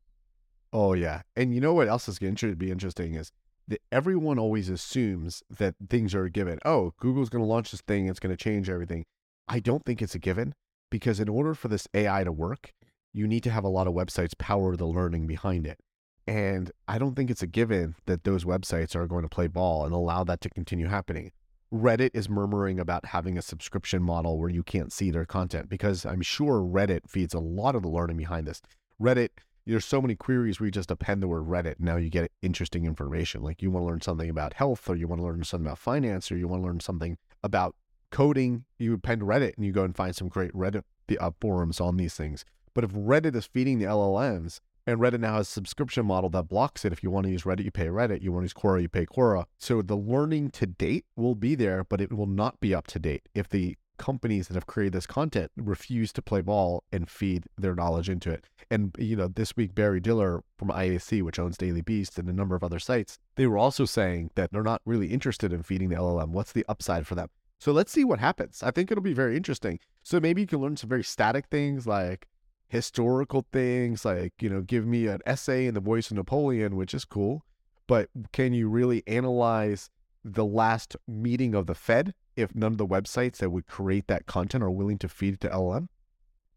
Oh 0.73 0.93
yeah, 0.93 1.21
and 1.35 1.53
you 1.53 1.61
know 1.61 1.73
what 1.73 1.87
else 1.87 2.09
is 2.09 2.19
going 2.19 2.35
to 2.35 2.55
be 2.55 2.71
interesting 2.71 3.15
is 3.15 3.31
that 3.67 3.81
everyone 3.91 4.39
always 4.39 4.67
assumes 4.67 5.43
that 5.49 5.75
things 5.89 6.13
are 6.13 6.25
a 6.25 6.29
given. 6.29 6.59
Oh, 6.65 6.93
Google's 6.99 7.29
going 7.29 7.43
to 7.43 7.49
launch 7.49 7.71
this 7.71 7.81
thing; 7.81 8.07
it's 8.07 8.19
going 8.19 8.35
to 8.35 8.41
change 8.41 8.69
everything. 8.69 9.05
I 9.47 9.59
don't 9.59 9.85
think 9.85 10.01
it's 10.01 10.15
a 10.15 10.19
given 10.19 10.53
because 10.89 11.19
in 11.21 11.29
order 11.29 11.53
for 11.53 11.69
this 11.69 11.87
AI 11.93 12.25
to 12.25 12.31
work, 12.31 12.73
you 13.13 13.27
need 13.27 13.43
to 13.43 13.51
have 13.51 13.63
a 13.63 13.69
lot 13.69 13.87
of 13.87 13.93
websites 13.93 14.37
power 14.37 14.75
the 14.75 14.85
learning 14.85 15.27
behind 15.27 15.65
it. 15.65 15.79
And 16.27 16.71
I 16.87 16.97
don't 16.97 17.15
think 17.15 17.29
it's 17.29 17.41
a 17.41 17.47
given 17.47 17.95
that 18.05 18.23
those 18.23 18.43
websites 18.45 18.95
are 18.95 19.07
going 19.07 19.23
to 19.23 19.29
play 19.29 19.47
ball 19.47 19.85
and 19.85 19.93
allow 19.93 20.23
that 20.25 20.41
to 20.41 20.49
continue 20.49 20.87
happening. 20.87 21.31
Reddit 21.73 22.11
is 22.13 22.29
murmuring 22.29 22.79
about 22.79 23.05
having 23.07 23.37
a 23.37 23.41
subscription 23.41 24.03
model 24.03 24.37
where 24.37 24.49
you 24.49 24.61
can't 24.61 24.91
see 24.91 25.09
their 25.09 25.25
content 25.25 25.69
because 25.69 26.05
I'm 26.05 26.21
sure 26.21 26.59
Reddit 26.59 27.09
feeds 27.09 27.33
a 27.33 27.39
lot 27.39 27.75
of 27.75 27.81
the 27.81 27.89
learning 27.89 28.17
behind 28.17 28.45
this. 28.45 28.61
Reddit, 29.01 29.29
there's 29.65 29.85
so 29.85 30.01
many 30.01 30.15
queries 30.15 30.59
where 30.59 30.67
you 30.67 30.71
just 30.71 30.91
append 30.91 31.23
the 31.23 31.27
word 31.27 31.45
Reddit. 31.45 31.75
Now 31.79 31.95
you 31.95 32.09
get 32.09 32.29
interesting 32.41 32.85
information. 32.85 33.41
Like 33.41 33.61
you 33.61 33.71
want 33.71 33.83
to 33.83 33.87
learn 33.87 34.01
something 34.01 34.29
about 34.29 34.53
health, 34.53 34.89
or 34.89 34.95
you 34.95 35.07
want 35.07 35.21
to 35.21 35.25
learn 35.25 35.43
something 35.43 35.65
about 35.65 35.77
finance, 35.77 36.31
or 36.31 36.37
you 36.37 36.47
want 36.47 36.61
to 36.61 36.67
learn 36.67 36.81
something 36.81 37.17
about 37.41 37.75
coding. 38.11 38.65
You 38.77 38.93
append 38.93 39.21
Reddit 39.21 39.55
and 39.55 39.65
you 39.65 39.71
go 39.71 39.83
and 39.83 39.95
find 39.95 40.15
some 40.15 40.27
great 40.27 40.51
Reddit 40.51 40.83
uh, 41.19 41.31
forums 41.39 41.79
on 41.79 41.97
these 41.97 42.15
things. 42.15 42.43
But 42.73 42.83
if 42.83 42.91
Reddit 42.91 43.35
is 43.35 43.45
feeding 43.45 43.79
the 43.79 43.85
LLMs, 43.85 44.59
and 44.85 44.99
Reddit 44.99 45.19
now 45.19 45.35
has 45.35 45.47
a 45.47 45.51
subscription 45.51 46.05
model 46.05 46.29
that 46.31 46.49
blocks 46.49 46.85
it. 46.85 46.93
If 46.93 47.03
you 47.03 47.11
want 47.11 47.25
to 47.25 47.31
use 47.31 47.43
Reddit, 47.43 47.65
you 47.65 47.71
pay 47.71 47.87
Reddit. 47.87 48.21
You 48.21 48.31
want 48.31 48.43
to 48.43 48.45
use 48.45 48.53
Quora, 48.53 48.81
you 48.81 48.89
pay 48.89 49.05
Quora. 49.05 49.45
So 49.57 49.81
the 49.81 49.95
learning 49.95 50.51
to 50.51 50.65
date 50.65 51.05
will 51.15 51.35
be 51.35 51.55
there, 51.55 51.83
but 51.83 52.01
it 52.01 52.11
will 52.11 52.27
not 52.27 52.59
be 52.59 52.73
up 52.73 52.87
to 52.87 52.99
date 52.99 53.29
if 53.33 53.49
the 53.49 53.77
companies 53.97 54.47
that 54.47 54.55
have 54.55 54.65
created 54.65 54.93
this 54.93 55.05
content 55.05 55.51
refuse 55.55 56.11
to 56.11 56.23
play 56.23 56.41
ball 56.41 56.83
and 56.91 57.07
feed 57.07 57.45
their 57.55 57.75
knowledge 57.75 58.09
into 58.09 58.31
it. 58.31 58.45
And 58.71 58.95
you 58.97 59.15
know, 59.15 59.27
this 59.27 59.55
week 59.55 59.75
Barry 59.75 59.99
Diller 59.99 60.43
from 60.57 60.69
IAC, 60.69 61.21
which 61.21 61.37
owns 61.37 61.55
Daily 61.55 61.81
Beast 61.81 62.17
and 62.17 62.27
a 62.27 62.33
number 62.33 62.55
of 62.55 62.63
other 62.63 62.79
sites, 62.79 63.19
they 63.35 63.45
were 63.45 63.59
also 63.59 63.85
saying 63.85 64.31
that 64.33 64.51
they're 64.51 64.63
not 64.63 64.81
really 64.85 65.07
interested 65.07 65.53
in 65.53 65.61
feeding 65.61 65.89
the 65.89 65.97
LLM. 65.97 66.29
What's 66.29 66.51
the 66.51 66.65
upside 66.67 67.05
for 67.05 67.13
them? 67.13 67.29
So 67.59 67.71
let's 67.71 67.91
see 67.91 68.03
what 68.03 68.17
happens. 68.17 68.63
I 68.63 68.71
think 68.71 68.89
it'll 68.89 69.03
be 69.03 69.13
very 69.13 69.37
interesting. 69.37 69.77
So 70.01 70.19
maybe 70.19 70.41
you 70.41 70.47
can 70.47 70.59
learn 70.59 70.77
some 70.77 70.89
very 70.89 71.03
static 71.03 71.45
things 71.51 71.85
like 71.85 72.27
historical 72.71 73.45
things 73.51 74.05
like 74.05 74.31
you 74.39 74.49
know 74.49 74.61
give 74.61 74.87
me 74.87 75.05
an 75.05 75.19
essay 75.25 75.67
in 75.67 75.73
the 75.73 75.81
voice 75.81 76.09
of 76.09 76.15
napoleon 76.15 76.77
which 76.77 76.93
is 76.93 77.03
cool 77.03 77.43
but 77.85 78.07
can 78.31 78.53
you 78.53 78.69
really 78.69 79.03
analyze 79.07 79.89
the 80.23 80.45
last 80.45 80.95
meeting 81.05 81.53
of 81.53 81.67
the 81.67 81.75
fed 81.75 82.13
if 82.37 82.55
none 82.55 82.71
of 82.71 82.77
the 82.77 82.87
websites 82.87 83.39
that 83.39 83.49
would 83.49 83.67
create 83.67 84.07
that 84.07 84.25
content 84.25 84.63
are 84.63 84.71
willing 84.71 84.97
to 84.97 85.09
feed 85.09 85.33
it 85.33 85.41
to 85.41 85.49
llm 85.49 85.89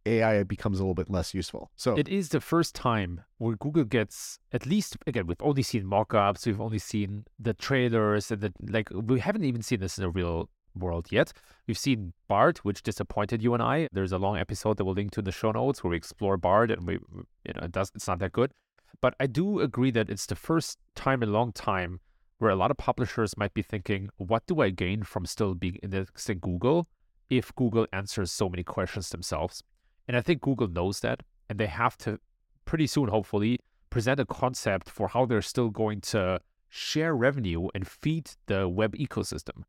ai 0.06 0.44
becomes 0.44 0.78
a 0.78 0.82
little 0.84 0.94
bit 0.94 1.10
less 1.10 1.34
useful 1.34 1.72
so 1.74 1.96
It 1.96 2.08
is 2.08 2.28
the 2.28 2.40
first 2.40 2.76
time 2.76 3.22
where 3.38 3.56
Google 3.56 3.84
gets 3.84 4.38
at 4.52 4.66
least 4.66 4.96
again 5.08 5.26
we've 5.26 5.36
only 5.40 5.62
seen 5.62 5.84
mock-ups, 5.84 6.46
we've 6.46 6.60
only 6.60 6.78
seen 6.78 7.24
the 7.40 7.54
trailers 7.54 8.30
and 8.30 8.40
the 8.40 8.52
like 8.60 8.88
we 8.92 9.18
haven't 9.18 9.42
even 9.44 9.62
seen 9.62 9.80
this 9.80 9.98
in 9.98 10.04
a 10.04 10.10
real 10.10 10.48
world 10.74 11.08
yet. 11.10 11.32
We've 11.66 11.78
seen 11.78 12.12
Bard, 12.28 12.58
which 12.58 12.82
disappointed 12.82 13.42
you 13.42 13.54
and 13.54 13.62
I. 13.62 13.88
There's 13.92 14.12
a 14.12 14.18
long 14.18 14.36
episode 14.36 14.76
that 14.76 14.84
we'll 14.84 14.94
link 14.94 15.12
to 15.12 15.20
in 15.20 15.24
the 15.24 15.32
show 15.32 15.52
notes 15.52 15.82
where 15.82 15.92
we 15.92 15.96
explore 15.96 16.36
Bard 16.36 16.70
and 16.70 16.86
we 16.86 16.94
you 16.94 17.52
know 17.54 17.62
it 17.62 17.72
does 17.72 17.90
it's 17.94 18.08
not 18.08 18.18
that 18.20 18.32
good. 18.32 18.52
But 19.00 19.14
I 19.20 19.26
do 19.26 19.60
agree 19.60 19.90
that 19.90 20.08
it's 20.08 20.26
the 20.26 20.36
first 20.36 20.78
time 20.94 21.22
in 21.22 21.28
a 21.28 21.32
long 21.32 21.52
time 21.52 22.00
where 22.38 22.50
a 22.50 22.56
lot 22.56 22.70
of 22.70 22.76
publishers 22.76 23.36
might 23.36 23.54
be 23.54 23.62
thinking, 23.62 24.10
what 24.16 24.46
do 24.46 24.60
I 24.60 24.70
gain 24.70 25.02
from 25.02 25.26
still 25.26 25.54
being 25.54 25.76
indexed 25.76 26.28
in 26.30 26.38
Google 26.38 26.86
if 27.30 27.54
Google 27.54 27.86
answers 27.92 28.32
so 28.32 28.48
many 28.48 28.62
questions 28.62 29.08
themselves? 29.10 29.62
And 30.06 30.16
I 30.16 30.20
think 30.20 30.42
Google 30.42 30.68
knows 30.68 31.00
that, 31.00 31.22
and 31.48 31.58
they 31.58 31.66
have 31.66 31.96
to 31.98 32.18
pretty 32.64 32.86
soon, 32.86 33.08
hopefully, 33.08 33.60
present 33.90 34.20
a 34.20 34.26
concept 34.26 34.90
for 34.90 35.08
how 35.08 35.24
they're 35.24 35.42
still 35.42 35.70
going 35.70 36.00
to 36.00 36.40
share 36.68 37.14
revenue 37.14 37.68
and 37.74 37.86
feed 37.86 38.30
the 38.46 38.68
web 38.68 38.96
ecosystem. 38.96 39.62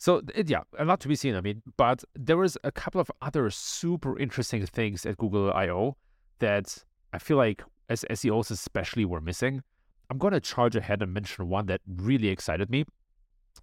So 0.00 0.22
it, 0.34 0.48
yeah, 0.48 0.62
a 0.78 0.86
lot 0.86 0.98
to 1.00 1.08
be 1.08 1.14
seen. 1.14 1.34
I 1.34 1.42
mean, 1.42 1.60
but 1.76 2.02
there 2.14 2.38
was 2.38 2.56
a 2.64 2.72
couple 2.72 3.02
of 3.02 3.10
other 3.20 3.50
super 3.50 4.18
interesting 4.18 4.64
things 4.64 5.04
at 5.04 5.18
Google 5.18 5.52
I/O 5.52 5.94
that 6.38 6.82
I 7.12 7.18
feel 7.18 7.36
like 7.36 7.62
as 7.90 8.06
SEOs 8.08 8.50
especially 8.50 9.04
were 9.04 9.20
missing. 9.20 9.62
I'm 10.08 10.16
going 10.16 10.32
to 10.32 10.40
charge 10.40 10.74
ahead 10.74 11.02
and 11.02 11.12
mention 11.12 11.48
one 11.48 11.66
that 11.66 11.82
really 11.86 12.28
excited 12.28 12.70
me, 12.70 12.86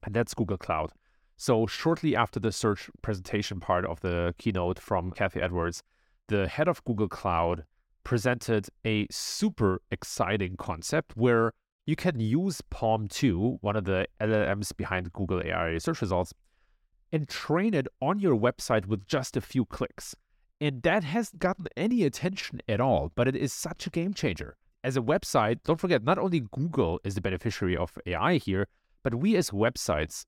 and 0.03 0.13
that's 0.13 0.35
Google 0.35 0.57
Cloud. 0.57 0.91
So 1.37 1.65
shortly 1.65 2.15
after 2.15 2.39
the 2.39 2.51
search 2.51 2.87
presentation 3.01 3.59
part 3.59 3.85
of 3.85 3.99
the 4.01 4.35
keynote 4.37 4.77
from 4.77 5.11
Cathy 5.11 5.41
Edwards, 5.41 5.81
the 6.27 6.47
head 6.47 6.67
of 6.67 6.83
Google 6.85 7.09
Cloud 7.09 7.65
presented 8.03 8.67
a 8.85 9.07
super 9.09 9.81
exciting 9.89 10.55
concept 10.55 11.17
where 11.17 11.51
you 11.87 11.95
can 11.95 12.19
use 12.19 12.61
PaLM 12.69 13.09
2, 13.09 13.59
one 13.61 13.77
of 13.77 13.85
the 13.85 14.05
LLMs 14.19 14.75
behind 14.75 15.13
Google 15.13 15.41
AI 15.43 15.77
search 15.77 16.01
results, 16.01 16.33
and 17.13 17.29
train 17.29 17.73
it 17.73 17.87
on 18.01 18.19
your 18.19 18.35
website 18.35 18.85
with 18.85 19.07
just 19.07 19.37
a 19.37 19.41
few 19.41 19.63
clicks. 19.65 20.13
And 20.59 20.83
that 20.83 21.05
hasn't 21.05 21.39
gotten 21.39 21.67
any 21.77 22.03
attention 22.03 22.59
at 22.67 22.81
all, 22.81 23.13
but 23.15 23.29
it 23.29 23.37
is 23.37 23.53
such 23.53 23.87
a 23.87 23.89
game 23.89 24.13
changer. 24.13 24.57
As 24.83 24.97
a 24.97 25.01
website, 25.01 25.59
don't 25.63 25.79
forget, 25.79 26.03
not 26.03 26.17
only 26.17 26.41
Google 26.51 26.99
is 27.05 27.15
the 27.15 27.21
beneficiary 27.21 27.77
of 27.77 27.97
AI 28.05 28.35
here, 28.35 28.67
but 29.01 29.15
we 29.15 29.37
as 29.37 29.51
websites 29.51 30.25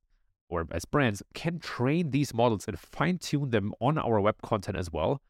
or 0.47 0.65
as 0.71 0.85
brands 0.85 1.21
can 1.33 1.59
train 1.59 2.11
these 2.11 2.33
models 2.33 2.65
and 2.69 2.79
fine 2.79 3.17
tune 3.17 3.49
them 3.49 3.73
on 3.81 3.97
our 3.97 4.21
web 4.21 4.41
content 4.41 4.77
as 4.77 4.91
well 4.91 5.21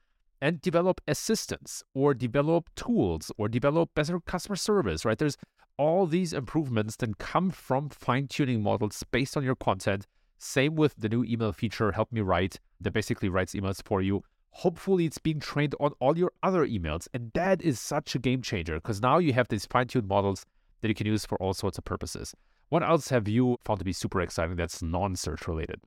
and 0.41 0.62
develop 0.62 1.01
assistants 1.07 1.83
or 1.93 2.13
develop 2.13 2.69
tools 2.75 3.31
or 3.38 3.50
develop 3.50 3.89
better 3.93 4.19
customer 4.19 4.55
service, 4.55 5.03
right? 5.03 5.17
There's 5.17 5.38
all 5.79 6.05
these 6.05 6.33
improvements 6.33 6.98
then 6.98 7.13
come 7.13 7.50
from 7.50 7.88
fine 7.88 8.27
tuning 8.27 8.62
models 8.62 9.01
based 9.12 9.38
on 9.38 9.45
your 9.45 9.55
content. 9.55 10.05
Same 10.38 10.75
with 10.75 10.93
the 10.98 11.07
new 11.07 11.24
email 11.24 11.53
feature, 11.53 11.93
Help 11.93 12.12
Me 12.12 12.19
Write, 12.19 12.59
that 12.81 12.91
basically 12.91 13.29
writes 13.29 13.53
emails 13.53 13.81
for 13.81 14.01
you. 14.01 14.21
Hopefully, 14.51 15.05
it's 15.05 15.19
being 15.19 15.39
trained 15.39 15.75
on 15.79 15.93
all 16.01 16.17
your 16.17 16.33
other 16.43 16.67
emails. 16.67 17.07
And 17.13 17.31
that 17.33 17.62
is 17.62 17.79
such 17.79 18.13
a 18.13 18.19
game 18.19 18.41
changer 18.41 18.75
because 18.75 19.01
now 19.01 19.19
you 19.19 19.31
have 19.31 19.48
these 19.48 19.65
fine 19.65 19.88
tuned 19.88 20.09
models 20.09 20.45
that 20.81 20.89
you 20.89 20.95
can 20.95 21.07
use 21.07 21.25
for 21.25 21.41
all 21.41 21.53
sorts 21.53 21.77
of 21.77 21.86
purposes. 21.86 22.36
What 22.67 22.83
else 22.83 23.07
have 23.07 23.29
you 23.29 23.57
found 23.63 23.79
to 23.79 23.86
be 23.86 23.93
super 23.93 24.19
exciting 24.19 24.57
that's 24.57 24.81
non 24.81 25.15
search 25.15 25.48
related? 25.48 25.79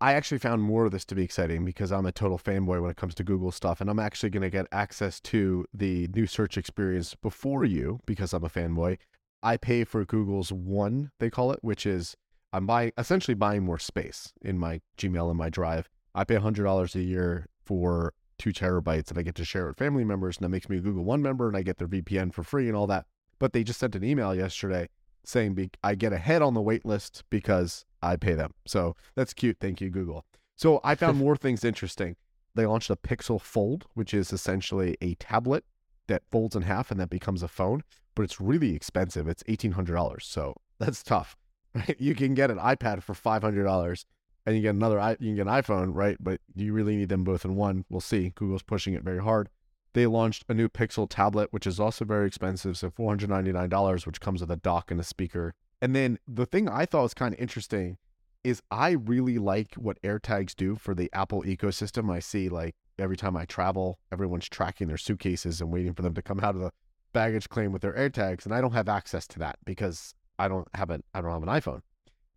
I 0.00 0.12
actually 0.12 0.38
found 0.38 0.62
more 0.62 0.84
of 0.84 0.92
this 0.92 1.04
to 1.06 1.14
be 1.16 1.24
exciting 1.24 1.64
because 1.64 1.90
I'm 1.90 2.06
a 2.06 2.12
total 2.12 2.38
fanboy 2.38 2.80
when 2.80 2.90
it 2.90 2.96
comes 2.96 3.16
to 3.16 3.24
Google 3.24 3.50
stuff. 3.50 3.80
And 3.80 3.90
I'm 3.90 3.98
actually 3.98 4.30
going 4.30 4.42
to 4.42 4.50
get 4.50 4.66
access 4.70 5.18
to 5.20 5.64
the 5.74 6.08
new 6.14 6.26
search 6.26 6.56
experience 6.56 7.16
before 7.16 7.64
you 7.64 7.98
because 8.06 8.32
I'm 8.32 8.44
a 8.44 8.48
fanboy. 8.48 8.98
I 9.44 9.58
pay 9.58 9.84
for 9.84 10.04
Google's 10.04 10.50
One, 10.52 11.10
they 11.20 11.30
call 11.30 11.52
it, 11.52 11.58
which 11.62 11.84
is 11.84 12.16
I'm 12.52 12.66
buying 12.66 12.92
essentially 12.96 13.34
buying 13.34 13.62
more 13.64 13.78
space 13.78 14.32
in 14.40 14.58
my 14.58 14.80
Gmail 14.96 15.28
and 15.28 15.38
my 15.38 15.50
Drive. 15.50 15.88
I 16.14 16.24
pay 16.24 16.36
$100 16.36 16.94
a 16.94 17.02
year 17.02 17.46
for 17.64 18.14
two 18.38 18.50
terabytes 18.50 19.10
and 19.10 19.18
I 19.18 19.22
get 19.22 19.34
to 19.36 19.44
share 19.44 19.66
with 19.66 19.76
family 19.76 20.04
members. 20.04 20.36
And 20.36 20.44
that 20.44 20.48
makes 20.48 20.68
me 20.68 20.78
a 20.78 20.80
Google 20.80 21.04
One 21.04 21.20
member 21.20 21.46
and 21.46 21.56
I 21.56 21.62
get 21.62 21.78
their 21.78 21.88
VPN 21.88 22.32
for 22.32 22.42
free 22.42 22.68
and 22.68 22.76
all 22.76 22.86
that. 22.86 23.06
But 23.38 23.52
they 23.52 23.64
just 23.64 23.80
sent 23.80 23.94
an 23.94 24.04
email 24.04 24.34
yesterday 24.34 24.88
saying 25.24 25.54
be- 25.54 25.70
I 25.82 25.94
get 25.94 26.12
ahead 26.12 26.42
on 26.42 26.54
the 26.54 26.62
wait 26.62 26.86
list 26.86 27.24
because 27.28 27.84
I 28.02 28.16
pay 28.16 28.34
them. 28.34 28.54
So 28.66 28.96
that's 29.14 29.34
cute. 29.34 29.58
Thank 29.60 29.80
you, 29.80 29.90
Google. 29.90 30.24
So 30.56 30.80
I 30.84 30.94
found 30.94 31.18
more 31.18 31.36
things 31.36 31.64
interesting. 31.64 32.16
They 32.54 32.66
launched 32.66 32.90
a 32.90 32.96
Pixel 32.96 33.40
Fold, 33.40 33.86
which 33.94 34.14
is 34.14 34.32
essentially 34.32 34.96
a 35.00 35.14
tablet 35.16 35.64
that 36.06 36.22
folds 36.30 36.54
in 36.54 36.62
half 36.62 36.90
and 36.90 37.00
that 37.00 37.10
becomes 37.10 37.42
a 37.42 37.48
phone, 37.48 37.82
but 38.14 38.22
it's 38.22 38.40
really 38.40 38.74
expensive. 38.74 39.28
It's 39.28 39.42
$1,800. 39.44 40.22
So 40.22 40.54
that's 40.78 41.02
tough. 41.02 41.36
Right? 41.74 41.96
You 41.98 42.14
can 42.14 42.34
get 42.34 42.50
an 42.50 42.58
iPad 42.58 43.02
for 43.02 43.14
$500 43.14 44.04
and 44.46 44.56
you 44.56 44.62
get 44.62 44.74
another, 44.74 45.16
you 45.18 45.34
can 45.34 45.36
get 45.36 45.46
an 45.46 45.62
iPhone, 45.62 45.90
right? 45.94 46.16
But 46.20 46.40
you 46.54 46.72
really 46.72 46.96
need 46.96 47.08
them 47.08 47.24
both 47.24 47.44
in 47.44 47.56
one. 47.56 47.84
We'll 47.88 48.00
see. 48.00 48.32
Google's 48.34 48.62
pushing 48.62 48.94
it 48.94 49.02
very 49.02 49.22
hard. 49.22 49.48
They 49.94 50.06
launched 50.06 50.44
a 50.48 50.54
new 50.54 50.68
Pixel 50.68 51.06
tablet, 51.08 51.52
which 51.52 51.66
is 51.66 51.78
also 51.78 52.04
very 52.04 52.26
expensive, 52.26 52.76
so 52.76 52.90
$499, 52.90 54.06
which 54.06 54.20
comes 54.20 54.40
with 54.40 54.50
a 54.50 54.56
dock 54.56 54.90
and 54.90 55.00
a 55.00 55.04
speaker. 55.04 55.54
And 55.80 55.94
then 55.94 56.18
the 56.26 56.46
thing 56.46 56.68
I 56.68 56.84
thought 56.84 57.02
was 57.02 57.14
kind 57.14 57.32
of 57.32 57.40
interesting 57.40 57.98
is 58.42 58.60
I 58.70 58.90
really 58.90 59.38
like 59.38 59.74
what 59.74 60.00
AirTags 60.02 60.54
do 60.54 60.76
for 60.76 60.94
the 60.94 61.10
Apple 61.12 61.42
ecosystem. 61.42 62.12
I 62.12 62.18
see 62.18 62.48
like 62.48 62.74
every 62.98 63.16
time 63.16 63.36
I 63.36 63.44
travel, 63.46 63.98
everyone's 64.12 64.48
tracking 64.48 64.88
their 64.88 64.98
suitcases 64.98 65.60
and 65.60 65.72
waiting 65.72 65.94
for 65.94 66.02
them 66.02 66.14
to 66.14 66.22
come 66.22 66.40
out 66.40 66.54
of 66.54 66.60
the 66.60 66.70
baggage 67.14 67.48
claim 67.48 67.72
with 67.72 67.80
their 67.80 67.94
AirTags, 67.94 68.44
and 68.44 68.52
I 68.52 68.60
don't 68.60 68.72
have 68.72 68.90
access 68.90 69.26
to 69.28 69.38
that 69.38 69.56
because 69.64 70.14
I 70.38 70.48
don't 70.48 70.68
have 70.74 70.90
an 70.90 71.02
I 71.14 71.22
don't 71.22 71.30
have 71.30 71.42
an 71.42 71.48
iPhone. 71.48 71.80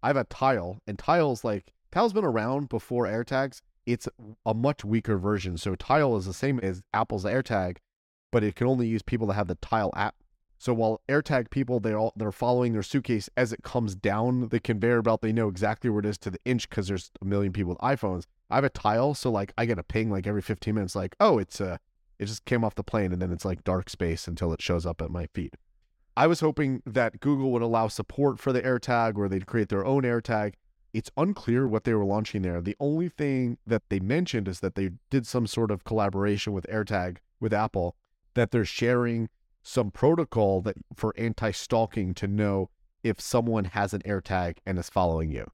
I 0.01 0.07
have 0.07 0.15
a 0.15 0.23
Tile, 0.23 0.79
and 0.87 0.97
Tile's 0.97 1.43
like 1.43 1.73
Tile's 1.91 2.13
been 2.13 2.23
around 2.23 2.69
before 2.69 3.05
AirTags, 3.05 3.61
it's 3.85 4.07
a 4.45 4.53
much 4.53 4.85
weaker 4.85 5.17
version. 5.17 5.57
So 5.57 5.75
Tile 5.75 6.15
is 6.17 6.25
the 6.25 6.33
same 6.33 6.59
as 6.59 6.83
Apple's 6.93 7.23
AirTag, 7.23 7.77
but 8.31 8.43
it 8.43 8.55
can 8.55 8.67
only 8.67 8.87
use 8.87 9.01
people 9.01 9.27
that 9.27 9.33
have 9.33 9.47
the 9.47 9.55
Tile 9.55 9.91
app. 9.95 10.15
So 10.59 10.73
while 10.73 11.01
AirTag 11.07 11.49
people 11.49 11.79
they're 11.79 11.97
all 11.97 12.13
they're 12.15 12.31
following 12.31 12.73
their 12.73 12.83
suitcase 12.83 13.29
as 13.37 13.53
it 13.53 13.63
comes 13.63 13.95
down 13.95 14.49
the 14.49 14.59
conveyor 14.59 15.01
belt, 15.01 15.21
they 15.21 15.33
know 15.33 15.47
exactly 15.47 15.89
where 15.89 15.99
it 15.99 16.05
is 16.05 16.17
to 16.19 16.31
the 16.31 16.39
inch 16.45 16.69
because 16.69 16.87
there's 16.87 17.11
a 17.21 17.25
million 17.25 17.53
people 17.53 17.69
with 17.69 17.79
iPhones. 17.79 18.25
I 18.49 18.55
have 18.55 18.63
a 18.63 18.69
Tile, 18.69 19.13
so 19.13 19.31
like 19.31 19.53
I 19.57 19.65
get 19.65 19.79
a 19.79 19.83
ping 19.83 20.11
like 20.11 20.27
every 20.27 20.41
15 20.41 20.75
minutes, 20.75 20.95
like 20.95 21.15
oh 21.19 21.37
it's 21.37 21.61
uh 21.61 21.77
it 22.19 22.25
just 22.25 22.45
came 22.45 22.63
off 22.63 22.75
the 22.75 22.83
plane 22.83 23.11
and 23.11 23.21
then 23.21 23.31
it's 23.31 23.45
like 23.45 23.63
dark 23.63 23.89
space 23.89 24.27
until 24.27 24.53
it 24.53 24.61
shows 24.61 24.85
up 24.85 25.01
at 25.01 25.11
my 25.11 25.27
feet. 25.33 25.55
I 26.15 26.27
was 26.27 26.39
hoping 26.39 26.81
that 26.85 27.19
Google 27.19 27.51
would 27.51 27.61
allow 27.61 27.87
support 27.87 28.39
for 28.39 28.51
the 28.51 28.61
AirTag 28.61 29.17
or 29.17 29.29
they'd 29.29 29.45
create 29.45 29.69
their 29.69 29.85
own 29.85 30.03
AirTag 30.03 30.53
it's 30.97 31.11
unclear 31.15 31.67
what 31.67 31.83
they 31.83 31.93
were 31.93 32.03
launching 32.03 32.41
there. 32.41 32.59
The 32.59 32.75
only 32.79 33.07
thing 33.07 33.59
that 33.67 33.83
they 33.89 33.99
mentioned 33.99 34.47
is 34.47 34.61
that 34.61 34.73
they 34.73 34.91
did 35.11 35.27
some 35.27 35.45
sort 35.45 35.69
of 35.69 35.83
collaboration 35.83 36.53
with 36.53 36.65
AirTag 36.67 37.17
with 37.39 37.53
Apple, 37.53 37.95
that 38.33 38.49
they're 38.49 38.65
sharing 38.65 39.29
some 39.61 39.91
protocol 39.91 40.61
that 40.61 40.75
for 40.95 41.13
anti-stalking 41.15 42.15
to 42.15 42.27
know 42.27 42.69
if 43.03 43.21
someone 43.21 43.65
has 43.65 43.93
an 43.93 44.01
AirTag 44.01 44.57
and 44.65 44.79
is 44.79 44.89
following 44.89 45.31
you. 45.31 45.45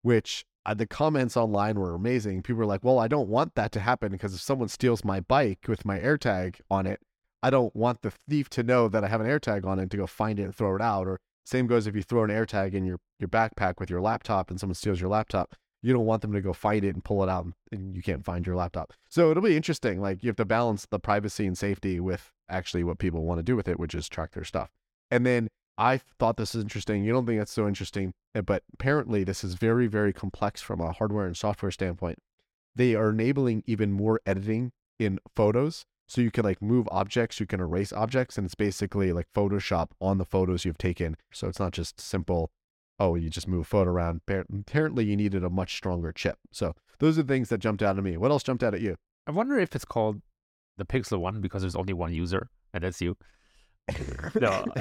Which 0.00 0.46
uh, 0.66 0.74
the 0.74 0.86
comments 0.86 1.36
online 1.36 1.78
were 1.78 1.94
amazing. 1.94 2.42
People 2.42 2.58
were 2.58 2.66
like, 2.66 2.84
"Well, 2.84 2.98
I 2.98 3.08
don't 3.08 3.28
want 3.28 3.54
that 3.54 3.72
to 3.72 3.80
happen 3.80 4.12
because 4.12 4.34
if 4.34 4.40
someone 4.40 4.68
steals 4.68 5.04
my 5.04 5.20
bike 5.20 5.66
with 5.68 5.84
my 5.84 5.98
AirTag 5.98 6.60
on 6.70 6.86
it, 6.86 7.00
I 7.42 7.50
don't 7.50 7.74
want 7.76 8.02
the 8.02 8.10
thief 8.10 8.50
to 8.50 8.62
know 8.62 8.88
that 8.88 9.04
I 9.04 9.08
have 9.08 9.20
an 9.20 9.28
AirTag 9.28 9.64
on 9.64 9.78
it 9.78 9.90
to 9.90 9.96
go 9.96 10.06
find 10.06 10.40
it 10.40 10.42
and 10.42 10.54
throw 10.54 10.74
it 10.74 10.82
out 10.82 11.06
or 11.06 11.20
same 11.44 11.68
goes 11.68 11.86
if 11.86 11.94
you 11.94 12.02
throw 12.02 12.24
an 12.24 12.30
AirTag 12.30 12.74
in 12.74 12.84
your, 12.84 12.98
your 13.20 13.28
backpack 13.28 13.78
with 13.78 13.88
your 13.88 14.00
laptop 14.00 14.50
and 14.50 14.58
someone 14.58 14.74
steals 14.74 15.00
your 15.00 15.10
laptop. 15.10 15.54
You 15.80 15.92
don't 15.92 16.06
want 16.06 16.22
them 16.22 16.32
to 16.32 16.40
go 16.40 16.52
find 16.52 16.84
it 16.84 16.94
and 16.94 17.04
pull 17.04 17.22
it 17.22 17.28
out 17.28 17.46
and 17.70 17.94
you 17.94 18.02
can't 18.02 18.24
find 18.24 18.44
your 18.44 18.56
laptop. 18.56 18.92
So 19.08 19.30
it'll 19.30 19.44
be 19.44 19.56
interesting. 19.56 20.00
Like 20.00 20.24
you 20.24 20.28
have 20.28 20.36
to 20.36 20.44
balance 20.44 20.86
the 20.90 20.98
privacy 20.98 21.46
and 21.46 21.56
safety 21.56 22.00
with 22.00 22.32
actually 22.48 22.82
what 22.82 22.98
people 22.98 23.24
want 23.24 23.38
to 23.38 23.44
do 23.44 23.54
with 23.54 23.68
it, 23.68 23.78
which 23.78 23.94
is 23.94 24.08
track 24.08 24.32
their 24.32 24.42
stuff. 24.42 24.70
And 25.08 25.24
then 25.24 25.46
I 25.78 26.00
thought 26.18 26.36
this 26.36 26.54
is 26.54 26.62
interesting. 26.62 27.04
You 27.04 27.12
don't 27.12 27.26
think 27.26 27.38
that's 27.38 27.52
so 27.52 27.68
interesting, 27.68 28.12
eh, 28.34 28.40
but 28.40 28.62
apparently 28.72 29.24
this 29.24 29.44
is 29.44 29.54
very, 29.54 29.86
very 29.86 30.12
complex 30.12 30.62
from 30.62 30.80
a 30.80 30.92
hardware 30.92 31.26
and 31.26 31.36
software 31.36 31.70
standpoint. 31.70 32.18
They 32.74 32.94
are 32.94 33.10
enabling 33.10 33.62
even 33.66 33.92
more 33.92 34.20
editing 34.26 34.72
in 34.98 35.18
photos 35.34 35.84
so 36.08 36.20
you 36.20 36.30
can 36.30 36.44
like 36.44 36.62
move 36.62 36.88
objects, 36.90 37.40
you 37.40 37.46
can 37.46 37.60
erase 37.60 37.92
objects, 37.92 38.38
and 38.38 38.44
it's 38.44 38.54
basically 38.54 39.12
like 39.12 39.26
Photoshop 39.34 39.88
on 40.00 40.18
the 40.18 40.24
photos 40.24 40.64
you've 40.64 40.78
taken. 40.78 41.16
So 41.32 41.48
it's 41.48 41.58
not 41.58 41.72
just 41.72 42.00
simple, 42.00 42.50
oh, 42.98 43.16
you 43.16 43.28
just 43.28 43.48
move 43.48 43.62
a 43.62 43.64
photo 43.64 43.90
around. 43.90 44.20
Apparently, 44.28 45.04
you 45.04 45.16
needed 45.16 45.42
a 45.42 45.50
much 45.50 45.76
stronger 45.76 46.12
chip. 46.12 46.38
So 46.52 46.74
those 47.00 47.18
are 47.18 47.24
things 47.24 47.48
that 47.48 47.58
jumped 47.58 47.82
out 47.82 47.98
at 47.98 48.04
me. 48.04 48.16
What 48.16 48.30
else 48.30 48.44
jumped 48.44 48.62
out 48.62 48.74
at 48.74 48.80
you? 48.80 48.96
I 49.26 49.32
wonder 49.32 49.58
if 49.58 49.74
it's 49.74 49.84
called 49.84 50.22
the 50.76 50.84
Pixel 50.84 51.18
One 51.18 51.40
because 51.40 51.62
there's 51.62 51.76
only 51.76 51.92
one 51.92 52.12
user, 52.12 52.50
and 52.72 52.84
that's 52.84 53.00
you. 53.00 53.16
No. 54.40 54.64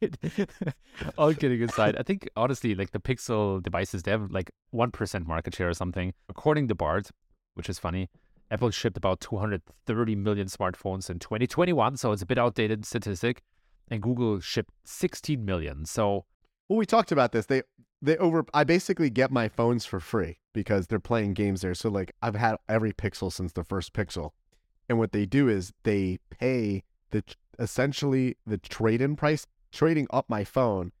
All 1.18 1.34
kidding 1.34 1.62
aside, 1.62 1.96
I 1.98 2.02
think 2.02 2.28
honestly, 2.36 2.74
like 2.74 2.92
the 2.92 3.00
Pixel 3.00 3.62
devices, 3.62 4.02
they 4.02 4.10
have 4.10 4.30
like 4.30 4.50
1% 4.74 5.26
market 5.26 5.54
share 5.54 5.68
or 5.68 5.74
something. 5.74 6.14
According 6.28 6.68
to 6.68 6.74
Bard, 6.74 7.08
which 7.54 7.68
is 7.68 7.78
funny, 7.78 8.08
Apple 8.50 8.70
shipped 8.70 8.96
about 8.96 9.20
230 9.20 10.16
million 10.16 10.46
smartphones 10.46 11.10
in 11.10 11.18
2021, 11.18 11.96
so 11.96 12.12
it's 12.12 12.22
a 12.22 12.26
bit 12.26 12.38
outdated 12.38 12.84
statistic. 12.84 13.42
And 13.90 14.02
Google 14.02 14.40
shipped 14.40 14.70
16 14.84 15.44
million. 15.44 15.86
So, 15.86 16.26
well, 16.68 16.78
we 16.78 16.86
talked 16.86 17.10
about 17.10 17.32
this. 17.32 17.46
They 17.46 17.62
they 18.02 18.16
over. 18.18 18.44
I 18.52 18.64
basically 18.64 19.10
get 19.10 19.30
my 19.30 19.48
phones 19.48 19.86
for 19.86 19.98
free 19.98 20.38
because 20.52 20.86
they're 20.86 21.00
playing 21.00 21.34
games 21.34 21.62
there. 21.62 21.74
So 21.74 21.88
like 21.88 22.12
I've 22.20 22.34
had 22.34 22.56
every 22.68 22.92
Pixel 22.92 23.32
since 23.32 23.52
the 23.52 23.64
first 23.64 23.94
Pixel, 23.94 24.32
and 24.88 24.98
what 24.98 25.12
they 25.12 25.24
do 25.24 25.48
is 25.48 25.72
they 25.84 26.18
pay 26.30 26.84
the 27.10 27.22
essentially 27.58 28.36
the 28.46 28.58
trade 28.58 29.00
in 29.00 29.16
price, 29.16 29.46
trading 29.72 30.06
up 30.10 30.26
my 30.28 30.44
phone. 30.44 30.92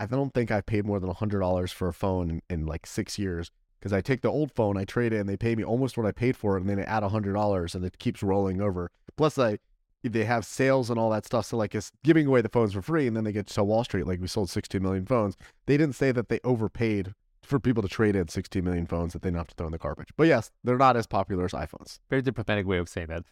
I 0.00 0.06
don't 0.06 0.34
think 0.34 0.50
I've 0.50 0.66
paid 0.66 0.84
more 0.84 0.98
than 0.98 1.10
hundred 1.10 1.40
dollars 1.40 1.70
for 1.70 1.88
a 1.88 1.92
phone 1.92 2.30
in, 2.30 2.42
in 2.50 2.66
like 2.66 2.86
six 2.86 3.18
years 3.18 3.50
because 3.78 3.92
I 3.92 4.00
take 4.00 4.22
the 4.22 4.28
old 4.28 4.52
phone, 4.52 4.76
I 4.76 4.84
trade 4.84 5.12
it, 5.12 5.18
and 5.18 5.28
they 5.28 5.36
pay 5.36 5.56
me 5.56 5.64
almost 5.64 5.96
what 5.96 6.06
I 6.06 6.12
paid 6.12 6.36
for 6.36 6.56
it, 6.56 6.60
and 6.60 6.70
then 6.70 6.78
I 6.78 6.82
add 6.82 7.02
hundred 7.02 7.32
dollars, 7.34 7.74
and 7.74 7.84
it 7.84 7.98
keeps 7.98 8.22
rolling 8.22 8.60
over. 8.60 8.90
Plus, 9.16 9.38
I 9.38 9.58
they 10.04 10.24
have 10.24 10.44
sales 10.44 10.90
and 10.90 10.98
all 10.98 11.10
that 11.10 11.24
stuff, 11.24 11.46
so 11.46 11.56
like 11.56 11.74
it's 11.74 11.92
giving 12.02 12.26
away 12.26 12.40
the 12.40 12.48
phones 12.48 12.72
for 12.72 12.82
free, 12.82 13.06
and 13.06 13.16
then 13.16 13.24
they 13.24 13.32
get 13.32 13.46
to 13.46 13.64
Wall 13.64 13.84
Street 13.84 14.06
like 14.06 14.20
we 14.20 14.26
sold 14.26 14.50
16 14.50 14.82
million 14.82 15.06
phones. 15.06 15.36
They 15.66 15.76
didn't 15.76 15.94
say 15.94 16.10
that 16.12 16.28
they 16.28 16.40
overpaid 16.42 17.14
for 17.42 17.58
people 17.58 17.82
to 17.82 17.88
trade 17.88 18.16
in 18.16 18.28
16 18.28 18.62
million 18.64 18.86
phones 18.86 19.12
that 19.12 19.22
they 19.22 19.30
don't 19.30 19.38
have 19.38 19.48
to 19.48 19.54
throw 19.54 19.66
in 19.66 19.72
the 19.72 19.78
garbage. 19.78 20.08
But 20.16 20.28
yes, 20.28 20.50
they're 20.64 20.78
not 20.78 20.96
as 20.96 21.06
popular 21.06 21.44
as 21.44 21.52
iPhones. 21.52 21.98
Very 22.08 22.22
diplomatic 22.22 22.66
way 22.66 22.78
of 22.78 22.88
saying 22.88 23.08
that. 23.08 23.24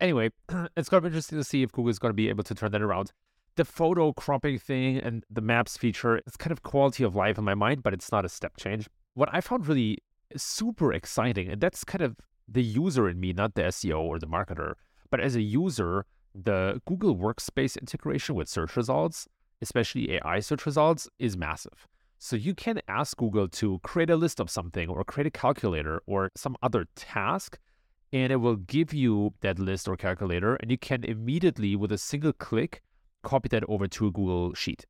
Anyway, 0.00 0.30
it's 0.76 0.88
going 0.88 1.02
to 1.02 1.08
be 1.08 1.08
interesting 1.08 1.38
to 1.38 1.44
see 1.44 1.62
if 1.62 1.72
Google 1.72 1.90
is 1.90 1.98
going 1.98 2.10
to 2.10 2.14
be 2.14 2.28
able 2.28 2.44
to 2.44 2.54
turn 2.54 2.72
that 2.72 2.82
around. 2.82 3.12
The 3.56 3.64
photo 3.64 4.12
cropping 4.12 4.58
thing 4.58 4.98
and 4.98 5.24
the 5.30 5.42
maps 5.42 5.76
feature, 5.76 6.16
it's 6.26 6.36
kind 6.36 6.52
of 6.52 6.62
quality 6.62 7.04
of 7.04 7.14
life 7.14 7.36
in 7.36 7.44
my 7.44 7.54
mind, 7.54 7.82
but 7.82 7.92
it's 7.92 8.10
not 8.10 8.24
a 8.24 8.28
step 8.28 8.56
change 8.56 8.88
what 9.14 9.28
I 9.32 9.40
found 9.40 9.66
really 9.66 9.98
super 10.36 10.92
exciting, 10.92 11.48
and 11.48 11.60
that's 11.60 11.84
kind 11.84 12.02
of 12.02 12.16
the 12.48 12.62
user 12.62 13.08
in 13.08 13.20
me, 13.20 13.32
not 13.32 13.54
the 13.54 13.62
SEO 13.62 14.00
or 14.00 14.18
the 14.18 14.26
marketer, 14.26 14.74
but 15.10 15.20
as 15.20 15.36
a 15.36 15.42
user, 15.42 16.06
the 16.34 16.80
Google 16.86 17.16
Workspace 17.16 17.78
integration 17.78 18.34
with 18.34 18.48
search 18.48 18.76
results, 18.76 19.28
especially 19.60 20.14
AI 20.14 20.40
search 20.40 20.64
results, 20.64 21.08
is 21.18 21.36
massive. 21.36 21.86
So 22.18 22.36
you 22.36 22.54
can 22.54 22.80
ask 22.88 23.16
Google 23.16 23.48
to 23.48 23.80
create 23.82 24.08
a 24.08 24.16
list 24.16 24.40
of 24.40 24.48
something 24.48 24.88
or 24.88 25.04
create 25.04 25.26
a 25.26 25.30
calculator 25.30 26.00
or 26.06 26.30
some 26.36 26.56
other 26.62 26.86
task, 26.94 27.58
and 28.12 28.32
it 28.32 28.36
will 28.36 28.56
give 28.56 28.92
you 28.92 29.32
that 29.40 29.58
list 29.58 29.88
or 29.88 29.96
calculator, 29.96 30.56
and 30.56 30.70
you 30.70 30.78
can 30.78 31.04
immediately, 31.04 31.74
with 31.76 31.92
a 31.92 31.98
single 31.98 32.32
click, 32.32 32.82
copy 33.22 33.48
that 33.48 33.64
over 33.68 33.86
to 33.86 34.06
a 34.06 34.10
Google 34.10 34.54
Sheet. 34.54 34.84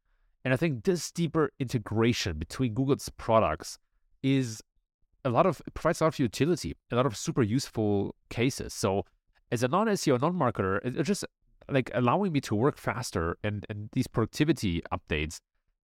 And 0.45 0.53
I 0.53 0.57
think 0.57 0.85
this 0.85 1.13
deeper 1.13 1.53
integration 1.61 2.39
between 2.39 2.75
Google's 2.75 3.09
products 3.11 3.79
is 4.23 4.61
a 5.25 5.31
lot 5.31 5.47
of 5.47 5.63
provides 5.75 6.01
a 6.01 6.05
lot 6.05 6.15
of 6.15 6.19
utility, 6.19 6.75
a 6.91 6.97
lot 6.97 7.07
of 7.07 7.17
super 7.17 7.43
useful 7.43 8.17
cases. 8.29 8.75
So 8.75 9.05
as 9.53 9.63
a 9.63 9.69
non-SEO, 9.69 10.21
non-marketer, 10.21 10.81
it's 10.83 11.07
just 11.07 11.25
like 11.69 11.91
allowing 11.95 12.33
me 12.33 12.41
to 12.41 12.57
work 12.57 12.77
faster 12.77 13.39
and, 13.45 13.65
and 13.69 13.89
these 13.93 14.09
productivity 14.09 14.83
updates, 14.93 15.39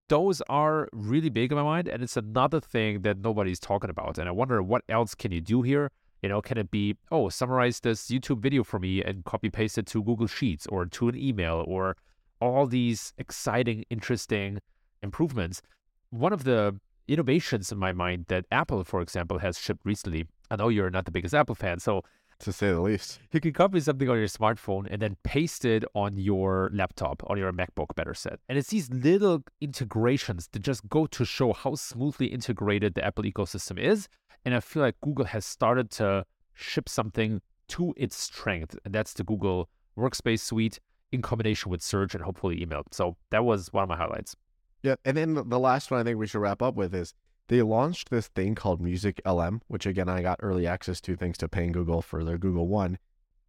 those 0.08 0.40
are 0.48 0.88
really 0.92 1.28
big 1.28 1.52
in 1.52 1.56
my 1.58 1.62
mind. 1.62 1.86
And 1.86 2.02
it's 2.02 2.16
another 2.16 2.60
thing 2.60 3.02
that 3.02 3.18
nobody's 3.18 3.60
talking 3.60 3.90
about. 3.90 4.18
And 4.18 4.28
I 4.28 4.32
wonder 4.32 4.60
what 4.60 4.82
else 4.88 5.14
can 5.14 5.30
you 5.30 5.40
do 5.40 5.62
here? 5.62 5.92
You 6.22 6.28
know, 6.28 6.42
can 6.42 6.58
it 6.58 6.70
be, 6.70 6.96
oh, 7.10 7.28
summarize 7.28 7.80
this 7.80 8.08
YouTube 8.08 8.40
video 8.40 8.64
for 8.64 8.78
me 8.78 9.02
and 9.02 9.24
copy 9.24 9.50
paste 9.50 9.78
it 9.78 9.86
to 9.86 10.02
Google 10.02 10.26
Sheets 10.26 10.66
or 10.66 10.86
to 10.86 11.08
an 11.08 11.16
email 11.16 11.64
or 11.66 11.96
all 12.40 12.66
these 12.66 13.12
exciting, 13.18 13.84
interesting 13.90 14.58
improvements. 15.02 15.62
One 16.10 16.32
of 16.32 16.44
the 16.44 16.78
innovations 17.06 17.72
in 17.72 17.78
my 17.78 17.92
mind 17.92 18.26
that 18.28 18.44
Apple, 18.50 18.84
for 18.84 19.00
example, 19.00 19.38
has 19.38 19.58
shipped 19.58 19.84
recently. 19.84 20.26
I 20.50 20.56
know 20.56 20.68
you're 20.68 20.90
not 20.90 21.04
the 21.04 21.10
biggest 21.10 21.34
Apple 21.34 21.54
fan, 21.54 21.78
so 21.78 22.02
to 22.40 22.52
say 22.52 22.70
the 22.70 22.80
least. 22.80 23.18
You 23.32 23.40
can 23.40 23.52
copy 23.52 23.80
something 23.80 24.08
on 24.08 24.16
your 24.18 24.28
smartphone 24.28 24.86
and 24.90 25.02
then 25.02 25.16
paste 25.24 25.64
it 25.64 25.84
on 25.94 26.16
your 26.16 26.70
laptop, 26.72 27.22
on 27.26 27.36
your 27.36 27.52
MacBook, 27.52 27.94
better 27.96 28.14
said. 28.14 28.38
And 28.48 28.56
it's 28.56 28.68
these 28.68 28.90
little 28.90 29.42
integrations 29.60 30.48
that 30.52 30.62
just 30.62 30.88
go 30.88 31.06
to 31.06 31.24
show 31.24 31.52
how 31.52 31.74
smoothly 31.74 32.26
integrated 32.26 32.94
the 32.94 33.04
Apple 33.04 33.24
ecosystem 33.24 33.78
is. 33.78 34.08
And 34.48 34.54
I 34.54 34.60
feel 34.60 34.80
like 34.80 34.98
Google 35.02 35.26
has 35.26 35.44
started 35.44 35.90
to 35.90 36.24
ship 36.54 36.88
something 36.88 37.42
to 37.68 37.92
its 37.98 38.16
strength, 38.16 38.78
and 38.82 38.94
that's 38.94 39.12
the 39.12 39.22
Google 39.22 39.68
Workspace 39.94 40.40
Suite 40.40 40.80
in 41.12 41.20
combination 41.20 41.70
with 41.70 41.82
search 41.82 42.14
and 42.14 42.24
hopefully 42.24 42.62
email. 42.62 42.84
So 42.90 43.18
that 43.28 43.44
was 43.44 43.70
one 43.74 43.82
of 43.82 43.90
my 43.90 43.98
highlights. 43.98 44.34
Yeah. 44.82 44.94
And 45.04 45.18
then 45.18 45.34
the 45.34 45.58
last 45.58 45.90
one 45.90 46.00
I 46.00 46.02
think 46.02 46.16
we 46.16 46.26
should 46.26 46.38
wrap 46.38 46.62
up 46.62 46.76
with 46.76 46.94
is 46.94 47.12
they 47.48 47.60
launched 47.60 48.08
this 48.08 48.28
thing 48.28 48.54
called 48.54 48.80
Music 48.80 49.20
LM, 49.26 49.60
which 49.66 49.84
again 49.84 50.08
I 50.08 50.22
got 50.22 50.40
early 50.42 50.66
access 50.66 50.98
to 51.02 51.14
thanks 51.14 51.36
to 51.38 51.48
paying 51.50 51.72
Google 51.72 52.00
for 52.00 52.24
their 52.24 52.38
Google 52.38 52.68
One. 52.68 52.96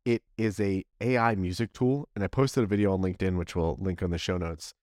It 0.03 0.21
is 0.37 0.59
a 0.59 0.83
AI 0.99 1.35
music 1.35 1.71
tool, 1.71 2.09
and 2.13 2.25
I 2.25 2.27
posted 2.27 2.65
a 2.65 2.67
video 2.67 2.91
on 2.91 3.01
LinkedIn, 3.01 3.37
which 3.37 3.55
we'll 3.55 3.77
link 3.79 4.03
on 4.03 4.09
the 4.09 4.17
show 4.17 4.37
notes. 4.37 4.73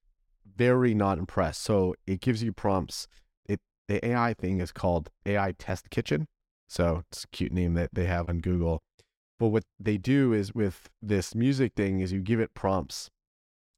Very 0.56 0.94
not 0.94 1.18
impressed. 1.18 1.62
So 1.62 1.94
it 2.06 2.23
gives 2.23 2.42
you 2.42 2.54
prompts. 2.54 3.06
The 3.88 4.05
AI 4.05 4.35
thing 4.35 4.61
is 4.61 4.73
called 4.73 5.11
AI 5.25 5.52
Test 5.59 5.90
Kitchen. 5.90 6.26
So 6.69 7.05
it's 7.11 7.25
a 7.25 7.28
cute 7.28 7.52
name 7.52 7.75
that 7.75 7.90
they 7.93 8.07
have 8.07 8.28
on 8.28 8.40
Google. 8.40 8.83
But 9.38 9.49
what 9.49 9.64
they 9.78 9.99
do 9.99 10.33
is 10.33 10.55
with 10.55 10.88
this 11.02 11.35
music 11.35 11.75
thing 11.76 12.00
is 12.00 12.12
you 12.12 12.21
give 12.21 12.40
it 12.40 12.55
prompts 12.55 13.11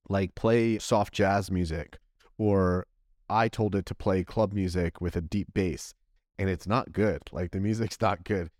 like 0.08 0.34
play 0.34 0.78
soft 0.78 1.12
jazz 1.12 1.50
music 1.50 1.98
or 2.38 2.86
I 3.28 3.48
told 3.48 3.74
it 3.74 3.84
to 3.86 3.94
play 3.94 4.24
club 4.24 4.52
music 4.52 5.00
with 5.00 5.16
a 5.16 5.20
deep 5.20 5.48
bass 5.52 5.92
and 6.38 6.48
it's 6.48 6.66
not 6.66 6.92
good. 6.92 7.22
Like 7.32 7.50
the 7.50 7.60
music's 7.60 8.00
not 8.00 8.24
good. 8.24 8.50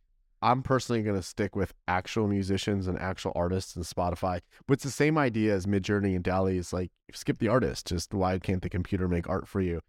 I'm 0.40 0.62
personally 0.62 1.02
going 1.02 1.16
to 1.16 1.22
stick 1.22 1.56
with 1.56 1.74
actual 1.88 2.28
musicians 2.28 2.86
and 2.86 2.98
actual 2.98 3.32
artists 3.34 3.74
and 3.74 3.84
Spotify. 3.84 4.40
But 4.66 4.74
it's 4.74 4.84
the 4.84 4.90
same 4.90 5.18
idea 5.18 5.52
as 5.52 5.66
Midjourney 5.66 6.14
and 6.14 6.22
DALL-E. 6.22 6.58
It's 6.58 6.72
like 6.72 6.90
skip 7.12 7.38
the 7.38 7.48
artist. 7.48 7.88
Just 7.88 8.14
why 8.14 8.38
can't 8.38 8.62
the 8.62 8.68
computer 8.68 9.08
make 9.08 9.28
art 9.28 9.48
for 9.48 9.60
you? 9.60 9.80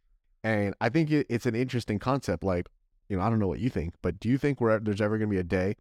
And 0.44 0.74
I 0.80 0.90
think 0.90 1.12
it, 1.12 1.28
it's 1.30 1.46
an 1.46 1.56
interesting 1.56 2.00
concept. 2.00 2.44
Like, 2.44 2.68
you 3.08 3.18
know, 3.18 3.24
I 3.24 3.30
don't 3.30 3.40
know 3.40 3.48
what 3.48 3.60
you 3.60 3.70
think, 3.70 3.96
but 4.02 4.20
do 4.20 4.30
you 4.30 4.38
think 4.38 4.62
where 4.62 4.80
there's 4.80 5.02
ever 5.02 5.18
going 5.18 5.30
to 5.30 5.36
be 5.36 5.40
a 5.40 5.44
day 5.44 5.76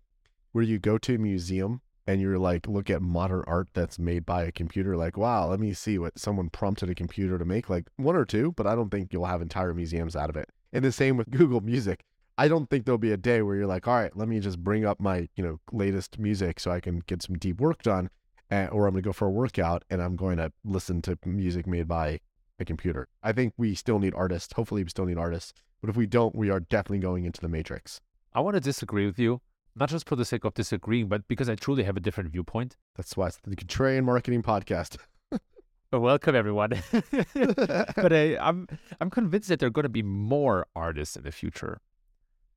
where 0.53 0.65
you 0.65 0.79
go 0.79 0.99
to 0.99 1.15
a 1.15 1.19
museum 1.19 1.81
and 2.09 2.23
you're 2.23 2.39
like 2.39 2.67
look 2.67 2.89
at 2.89 3.03
modern 3.03 3.45
art 3.47 3.69
that's 3.75 3.99
made 3.99 4.25
by 4.25 4.43
a 4.43 4.51
computer 4.51 4.97
like 4.97 5.19
wow 5.19 5.47
let 5.47 5.61
me 5.61 5.75
see 5.75 5.99
what 5.99 6.19
someone 6.19 6.49
prompted 6.49 6.89
a 6.89 6.95
computer 6.95 7.39
to 7.39 7.45
make 7.45 7.69
like 7.69 7.85
one 7.97 8.17
or 8.17 8.25
two 8.25 8.53
but 8.53 8.67
i 8.67 8.75
don't 8.75 8.89
think 8.89 9.13
you'll 9.13 9.27
have 9.27 9.43
entire 9.43 9.75
museums 9.75 10.17
out 10.17 10.31
of 10.31 10.37
it 10.37 10.49
and 10.73 10.85
the 10.85 10.91
same 10.91 11.19
with 11.19 11.31
google 11.39 11.61
music 11.61 12.03
i 12.39 12.49
don't 12.49 12.71
think 12.71 12.87
there'll 12.87 12.99
be 12.99 13.13
a 13.13 13.17
day 13.19 13.43
where 13.43 13.57
you're 13.57 13.67
like 13.67 13.87
all 13.87 13.95
right 13.95 14.17
let 14.17 14.27
me 14.27 14.41
just 14.41 14.59
bring 14.65 14.87
up 14.87 14.99
my 14.99 15.29
you 15.37 15.45
know 15.45 15.61
latest 15.71 16.19
music 16.19 16.59
so 16.59 16.71
i 16.71 16.81
can 16.81 17.01
get 17.07 17.23
some 17.23 17.37
deep 17.37 17.61
work 17.61 17.83
done 17.83 18.09
and, 18.49 18.71
or 18.71 18.87
i'm 18.87 18.95
going 18.95 19.03
to 19.03 19.07
go 19.07 19.13
for 19.13 19.29
a 19.29 19.31
workout 19.31 19.85
and 19.91 20.03
i'm 20.03 20.17
going 20.17 20.39
to 20.39 20.51
listen 20.65 21.03
to 21.03 21.19
music 21.27 21.67
made 21.67 21.87
by 21.87 22.19
a 22.59 22.65
computer 22.65 23.09
i 23.23 23.33
think 23.33 23.53
we 23.57 23.75
still 23.75 23.99
need 23.99 24.15
artists 24.15 24.53
hopefully 24.55 24.83
we 24.83 24.91
still 24.91 25.07
need 25.07 25.19
artists 25.19 25.53
but 25.81 25.91
if 25.91 25.97
we 25.97 26.07
don't 26.07 26.35
we 26.35 26.51
are 26.51 26.61
definitely 26.61 26.99
going 26.99 27.25
into 27.25 27.41
the 27.41 27.49
matrix 27.49 28.01
i 28.35 28.41
want 28.41 28.55
to 28.55 28.61
disagree 28.61 29.07
with 29.07 29.19
you 29.19 29.41
not 29.79 29.89
just 29.89 30.09
for 30.09 30.17
the 30.17 30.25
sake 30.25 30.45
of 30.45 30.55
disagreeing, 30.55 31.09
but 31.09 31.27
because 31.29 31.49
I 31.49 31.55
truly 31.55 31.85
have 31.85 31.97
a 31.97 32.01
different 32.01 32.31
viewpoint. 32.31 32.77
That's 32.97 33.17
why 33.17 33.29
it's 33.29 33.39
the 33.45 33.55
Contrarian 33.55 34.05
Marketing 34.05 34.43
Podcast. 34.43 34.97
Welcome 35.93 36.35
everyone. 36.35 36.71
but 36.93 38.13
I, 38.13 38.37
I'm 38.41 38.67
I'm 39.01 39.11
convinced 39.11 39.49
that 39.49 39.61
there 39.61 39.69
are 39.69 39.71
going 39.71 39.85
to 39.85 39.89
be 39.89 40.03
more 40.03 40.67
artists 40.75 41.17
in 41.17 41.23
the 41.23 41.33
future. 41.33 41.81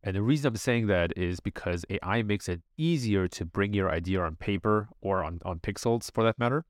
And 0.03 0.15
the 0.15 0.23
reason 0.23 0.47
I'm 0.47 0.55
saying 0.55 0.87
that 0.87 1.13
is 1.15 1.39
because 1.39 1.85
AI 1.89 2.23
makes 2.23 2.49
it 2.49 2.61
easier 2.75 3.27
to 3.27 3.45
bring 3.45 3.73
your 3.73 3.91
idea 3.91 4.21
on 4.21 4.35
paper 4.35 4.89
or 4.99 5.23
on, 5.23 5.39
on 5.45 5.59
pixels 5.59 6.11
for 6.11 6.23
that 6.23 6.39
matter. 6.39 6.65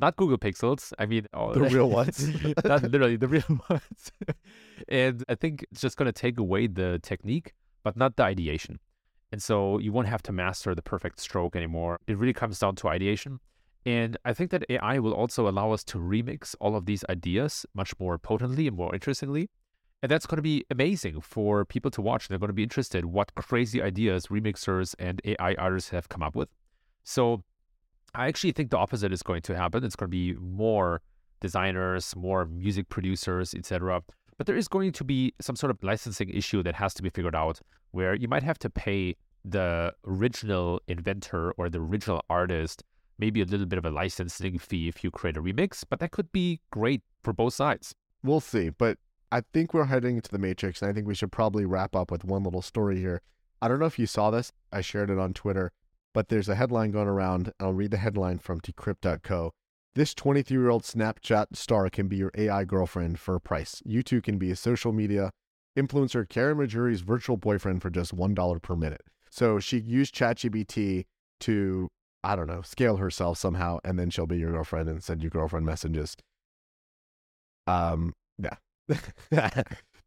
Not 0.00 0.16
Google 0.16 0.38
Pixels. 0.38 0.92
I 0.98 1.06
mean, 1.06 1.26
oh, 1.34 1.52
the 1.52 1.60
real 1.60 1.90
ones. 1.90 2.26
not 2.64 2.82
literally 2.82 3.16
the 3.16 3.28
real 3.28 3.44
ones. 3.68 4.12
and 4.88 5.24
I 5.28 5.34
think 5.34 5.66
it's 5.70 5.80
just 5.80 5.96
going 5.96 6.06
to 6.06 6.12
take 6.12 6.38
away 6.38 6.66
the 6.66 6.98
technique, 7.02 7.52
but 7.82 7.96
not 7.96 8.16
the 8.16 8.24
ideation. 8.24 8.80
And 9.30 9.42
so 9.42 9.78
you 9.78 9.92
won't 9.92 10.08
have 10.08 10.22
to 10.24 10.32
master 10.32 10.74
the 10.74 10.82
perfect 10.82 11.20
stroke 11.20 11.54
anymore. 11.54 12.00
It 12.06 12.16
really 12.16 12.32
comes 12.32 12.58
down 12.58 12.76
to 12.76 12.88
ideation. 12.88 13.40
And 13.86 14.16
I 14.24 14.32
think 14.34 14.50
that 14.50 14.64
AI 14.68 14.98
will 14.98 15.12
also 15.12 15.48
allow 15.48 15.72
us 15.72 15.84
to 15.84 15.98
remix 15.98 16.54
all 16.60 16.76
of 16.76 16.86
these 16.86 17.04
ideas 17.08 17.64
much 17.74 17.92
more 17.98 18.18
potently 18.18 18.66
and 18.66 18.76
more 18.76 18.94
interestingly. 18.94 19.48
And 20.02 20.10
that's 20.10 20.26
going 20.26 20.36
to 20.36 20.42
be 20.42 20.64
amazing 20.70 21.20
for 21.20 21.64
people 21.64 21.90
to 21.92 22.02
watch. 22.02 22.28
They're 22.28 22.38
going 22.38 22.48
to 22.48 22.54
be 22.54 22.62
interested 22.62 23.04
what 23.04 23.34
crazy 23.34 23.82
ideas 23.82 24.28
remixers 24.28 24.94
and 24.98 25.20
AI 25.24 25.54
artists 25.54 25.90
have 25.90 26.08
come 26.08 26.22
up 26.22 26.34
with. 26.34 26.48
So 27.04 27.42
I 28.14 28.28
actually 28.28 28.52
think 28.52 28.70
the 28.70 28.78
opposite 28.78 29.12
is 29.12 29.22
going 29.22 29.42
to 29.42 29.56
happen. 29.56 29.84
It's 29.84 29.96
going 29.96 30.10
to 30.10 30.16
be 30.16 30.34
more 30.34 31.02
designers, 31.40 32.14
more 32.16 32.44
music 32.44 32.88
producers, 32.88 33.54
etc. 33.54 34.02
But 34.36 34.46
there 34.46 34.56
is 34.56 34.68
going 34.68 34.92
to 34.92 35.04
be 35.04 35.34
some 35.40 35.56
sort 35.56 35.70
of 35.70 35.82
licensing 35.82 36.30
issue 36.30 36.62
that 36.62 36.74
has 36.74 36.94
to 36.94 37.02
be 37.02 37.10
figured 37.10 37.34
out 37.34 37.60
where 37.92 38.14
you 38.14 38.28
might 38.28 38.42
have 38.42 38.58
to 38.60 38.70
pay 38.70 39.16
the 39.44 39.92
original 40.06 40.80
inventor 40.86 41.52
or 41.52 41.70
the 41.70 41.80
original 41.80 42.22
artist 42.28 42.82
maybe 43.20 43.42
a 43.42 43.44
little 43.44 43.66
bit 43.66 43.78
of 43.78 43.84
a 43.84 43.90
licensing 43.90 44.58
fee 44.58 44.88
if 44.88 45.04
you 45.04 45.10
create 45.10 45.36
a 45.36 45.42
remix, 45.42 45.84
but 45.88 46.00
that 46.00 46.10
could 46.10 46.32
be 46.32 46.58
great 46.70 47.02
for 47.22 47.32
both 47.32 47.52
sides. 47.52 47.94
We'll 48.24 48.40
see. 48.40 48.70
But 48.70 48.98
I 49.30 49.42
think 49.52 49.74
we're 49.74 49.84
heading 49.84 50.16
into 50.16 50.30
the 50.30 50.38
Matrix, 50.38 50.80
and 50.80 50.90
I 50.90 50.94
think 50.94 51.06
we 51.06 51.14
should 51.14 51.30
probably 51.30 51.66
wrap 51.66 51.94
up 51.94 52.10
with 52.10 52.24
one 52.24 52.42
little 52.42 52.62
story 52.62 52.98
here. 52.98 53.20
I 53.62 53.68
don't 53.68 53.78
know 53.78 53.86
if 53.86 53.98
you 53.98 54.06
saw 54.06 54.30
this, 54.30 54.52
I 54.72 54.80
shared 54.80 55.10
it 55.10 55.18
on 55.18 55.34
Twitter, 55.34 55.70
but 56.14 56.28
there's 56.28 56.48
a 56.48 56.54
headline 56.54 56.90
going 56.90 57.08
around. 57.08 57.52
I'll 57.60 57.72
read 57.72 57.90
the 57.90 57.96
headline 57.96 58.38
from 58.38 58.60
decrypt.co. 58.60 59.52
This 59.94 60.14
23 60.14 60.56
year 60.56 60.70
old 60.70 60.82
Snapchat 60.82 61.56
star 61.56 61.90
can 61.90 62.08
be 62.08 62.16
your 62.16 62.30
AI 62.36 62.64
girlfriend 62.64 63.18
for 63.18 63.34
a 63.34 63.40
price. 63.40 63.82
You 63.84 64.02
too 64.02 64.20
can 64.20 64.38
be 64.38 64.50
a 64.50 64.56
social 64.56 64.92
media 64.92 65.30
influencer 65.76 66.26
Caryn 66.28 66.56
Marjorie's 66.56 67.00
virtual 67.00 67.36
boyfriend 67.36 67.82
for 67.82 67.90
just 67.90 68.14
$1 68.14 68.62
per 68.62 68.76
minute. 68.76 69.02
So 69.30 69.58
she 69.60 69.78
used 69.78 70.14
ChatGPT 70.14 71.06
to, 71.40 71.88
I 72.22 72.36
don't 72.36 72.46
know, 72.46 72.62
scale 72.62 72.96
herself 72.96 73.38
somehow, 73.38 73.78
and 73.84 73.98
then 73.98 74.10
she'll 74.10 74.26
be 74.26 74.38
your 74.38 74.52
girlfriend 74.52 74.88
and 74.88 75.02
send 75.02 75.22
you 75.22 75.30
girlfriend 75.30 75.66
messages. 75.66 76.16
Um, 77.66 78.14
yeah. 78.38 78.56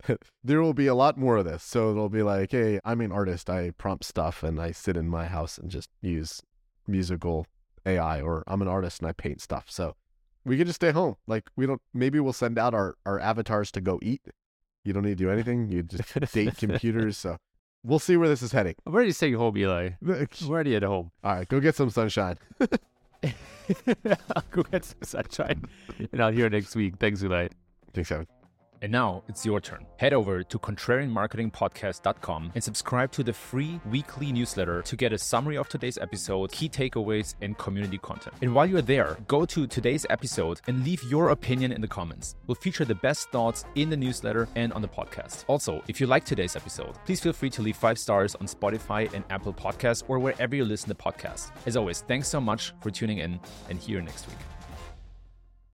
there 0.43 0.61
will 0.61 0.73
be 0.73 0.87
a 0.87 0.95
lot 0.95 1.17
more 1.17 1.37
of 1.37 1.45
this. 1.45 1.63
So 1.63 1.91
it'll 1.91 2.09
be 2.09 2.23
like, 2.23 2.51
hey, 2.51 2.79
I'm 2.83 3.01
an 3.01 3.11
artist. 3.11 3.49
I 3.49 3.71
prompt 3.71 4.03
stuff 4.03 4.43
and 4.43 4.59
I 4.59 4.71
sit 4.71 4.97
in 4.97 5.09
my 5.09 5.25
house 5.25 5.57
and 5.57 5.69
just 5.69 5.89
use 6.01 6.41
musical 6.87 7.47
AI, 7.85 8.21
or 8.21 8.43
I'm 8.47 8.61
an 8.61 8.67
artist 8.67 8.99
and 8.99 9.07
I 9.07 9.13
paint 9.13 9.41
stuff. 9.41 9.65
So 9.69 9.95
we 10.45 10.57
can 10.57 10.67
just 10.67 10.77
stay 10.77 10.91
home. 10.91 11.15
Like 11.27 11.49
we 11.55 11.65
don't. 11.65 11.81
Maybe 11.93 12.19
we'll 12.19 12.33
send 12.33 12.57
out 12.57 12.73
our 12.73 12.95
our 13.05 13.19
avatars 13.19 13.71
to 13.71 13.81
go 13.81 13.99
eat. 14.01 14.21
You 14.83 14.93
don't 14.93 15.03
need 15.03 15.17
to 15.17 15.23
do 15.23 15.31
anything. 15.31 15.69
You 15.69 15.83
just 15.83 16.33
date 16.33 16.57
computers. 16.57 17.17
So 17.17 17.37
we'll 17.83 17.99
see 17.99 18.17
where 18.17 18.27
this 18.27 18.41
is 18.41 18.51
heading. 18.51 18.75
I'm 18.85 18.93
ready 18.93 19.09
to 19.09 19.13
stay 19.13 19.31
home, 19.31 19.57
Eli. 19.57 19.91
I'm 20.05 20.27
ready 20.49 20.75
at 20.75 20.83
home. 20.83 21.11
All 21.23 21.35
right, 21.35 21.47
go 21.47 21.59
get 21.59 21.75
some 21.75 21.89
sunshine. 21.89 22.37
I'll 22.59 24.43
go 24.51 24.63
get 24.63 24.83
some 24.83 25.03
sunshine, 25.03 25.63
and 26.11 26.21
I'll 26.21 26.31
hear 26.31 26.45
you 26.45 26.49
next 26.49 26.75
week. 26.75 26.95
Thanks, 26.99 27.23
Eli. 27.23 27.47
Thanks, 27.93 28.11
Evan. 28.11 28.27
And 28.83 28.91
now 28.91 29.23
it's 29.29 29.45
your 29.45 29.61
turn. 29.61 29.85
Head 29.95 30.11
over 30.11 30.43
to 30.43 30.59
contrarianmarketingpodcast.com 30.59 32.51
and 32.53 32.63
subscribe 32.63 33.13
to 33.13 33.23
the 33.23 33.31
free 33.31 33.79
weekly 33.89 34.33
newsletter 34.33 34.81
to 34.81 34.95
get 34.97 35.13
a 35.13 35.17
summary 35.17 35.55
of 35.55 35.69
today's 35.69 35.97
episode, 35.97 36.51
key 36.51 36.67
takeaways, 36.67 37.35
and 37.41 37.57
community 37.57 37.97
content. 37.97 38.35
And 38.41 38.53
while 38.53 38.65
you're 38.65 38.81
there, 38.81 39.17
go 39.29 39.45
to 39.45 39.67
today's 39.67 40.05
episode 40.09 40.59
and 40.67 40.83
leave 40.83 41.01
your 41.03 41.29
opinion 41.29 41.71
in 41.71 41.79
the 41.79 41.87
comments. 41.87 42.35
We'll 42.45 42.55
feature 42.55 42.83
the 42.83 42.95
best 42.95 43.29
thoughts 43.31 43.63
in 43.75 43.89
the 43.89 43.95
newsletter 43.95 44.49
and 44.55 44.73
on 44.73 44.81
the 44.81 44.89
podcast. 44.89 45.45
Also, 45.47 45.81
if 45.87 46.01
you 46.01 46.07
like 46.07 46.25
today's 46.25 46.57
episode, 46.57 46.93
please 47.05 47.21
feel 47.21 47.31
free 47.31 47.51
to 47.51 47.61
leave 47.61 47.77
five 47.77 47.97
stars 47.97 48.35
on 48.35 48.47
Spotify 48.47 49.11
and 49.13 49.23
Apple 49.29 49.53
Podcasts 49.53 50.03
or 50.09 50.19
wherever 50.19 50.57
you 50.57 50.65
listen 50.65 50.89
to 50.89 50.95
podcasts. 50.95 51.51
As 51.65 51.77
always, 51.77 52.01
thanks 52.01 52.27
so 52.27 52.41
much 52.41 52.73
for 52.81 52.91
tuning 52.91 53.19
in 53.19 53.39
and 53.69 53.87
you 53.87 54.01
next 54.01 54.27
week. 54.27 54.52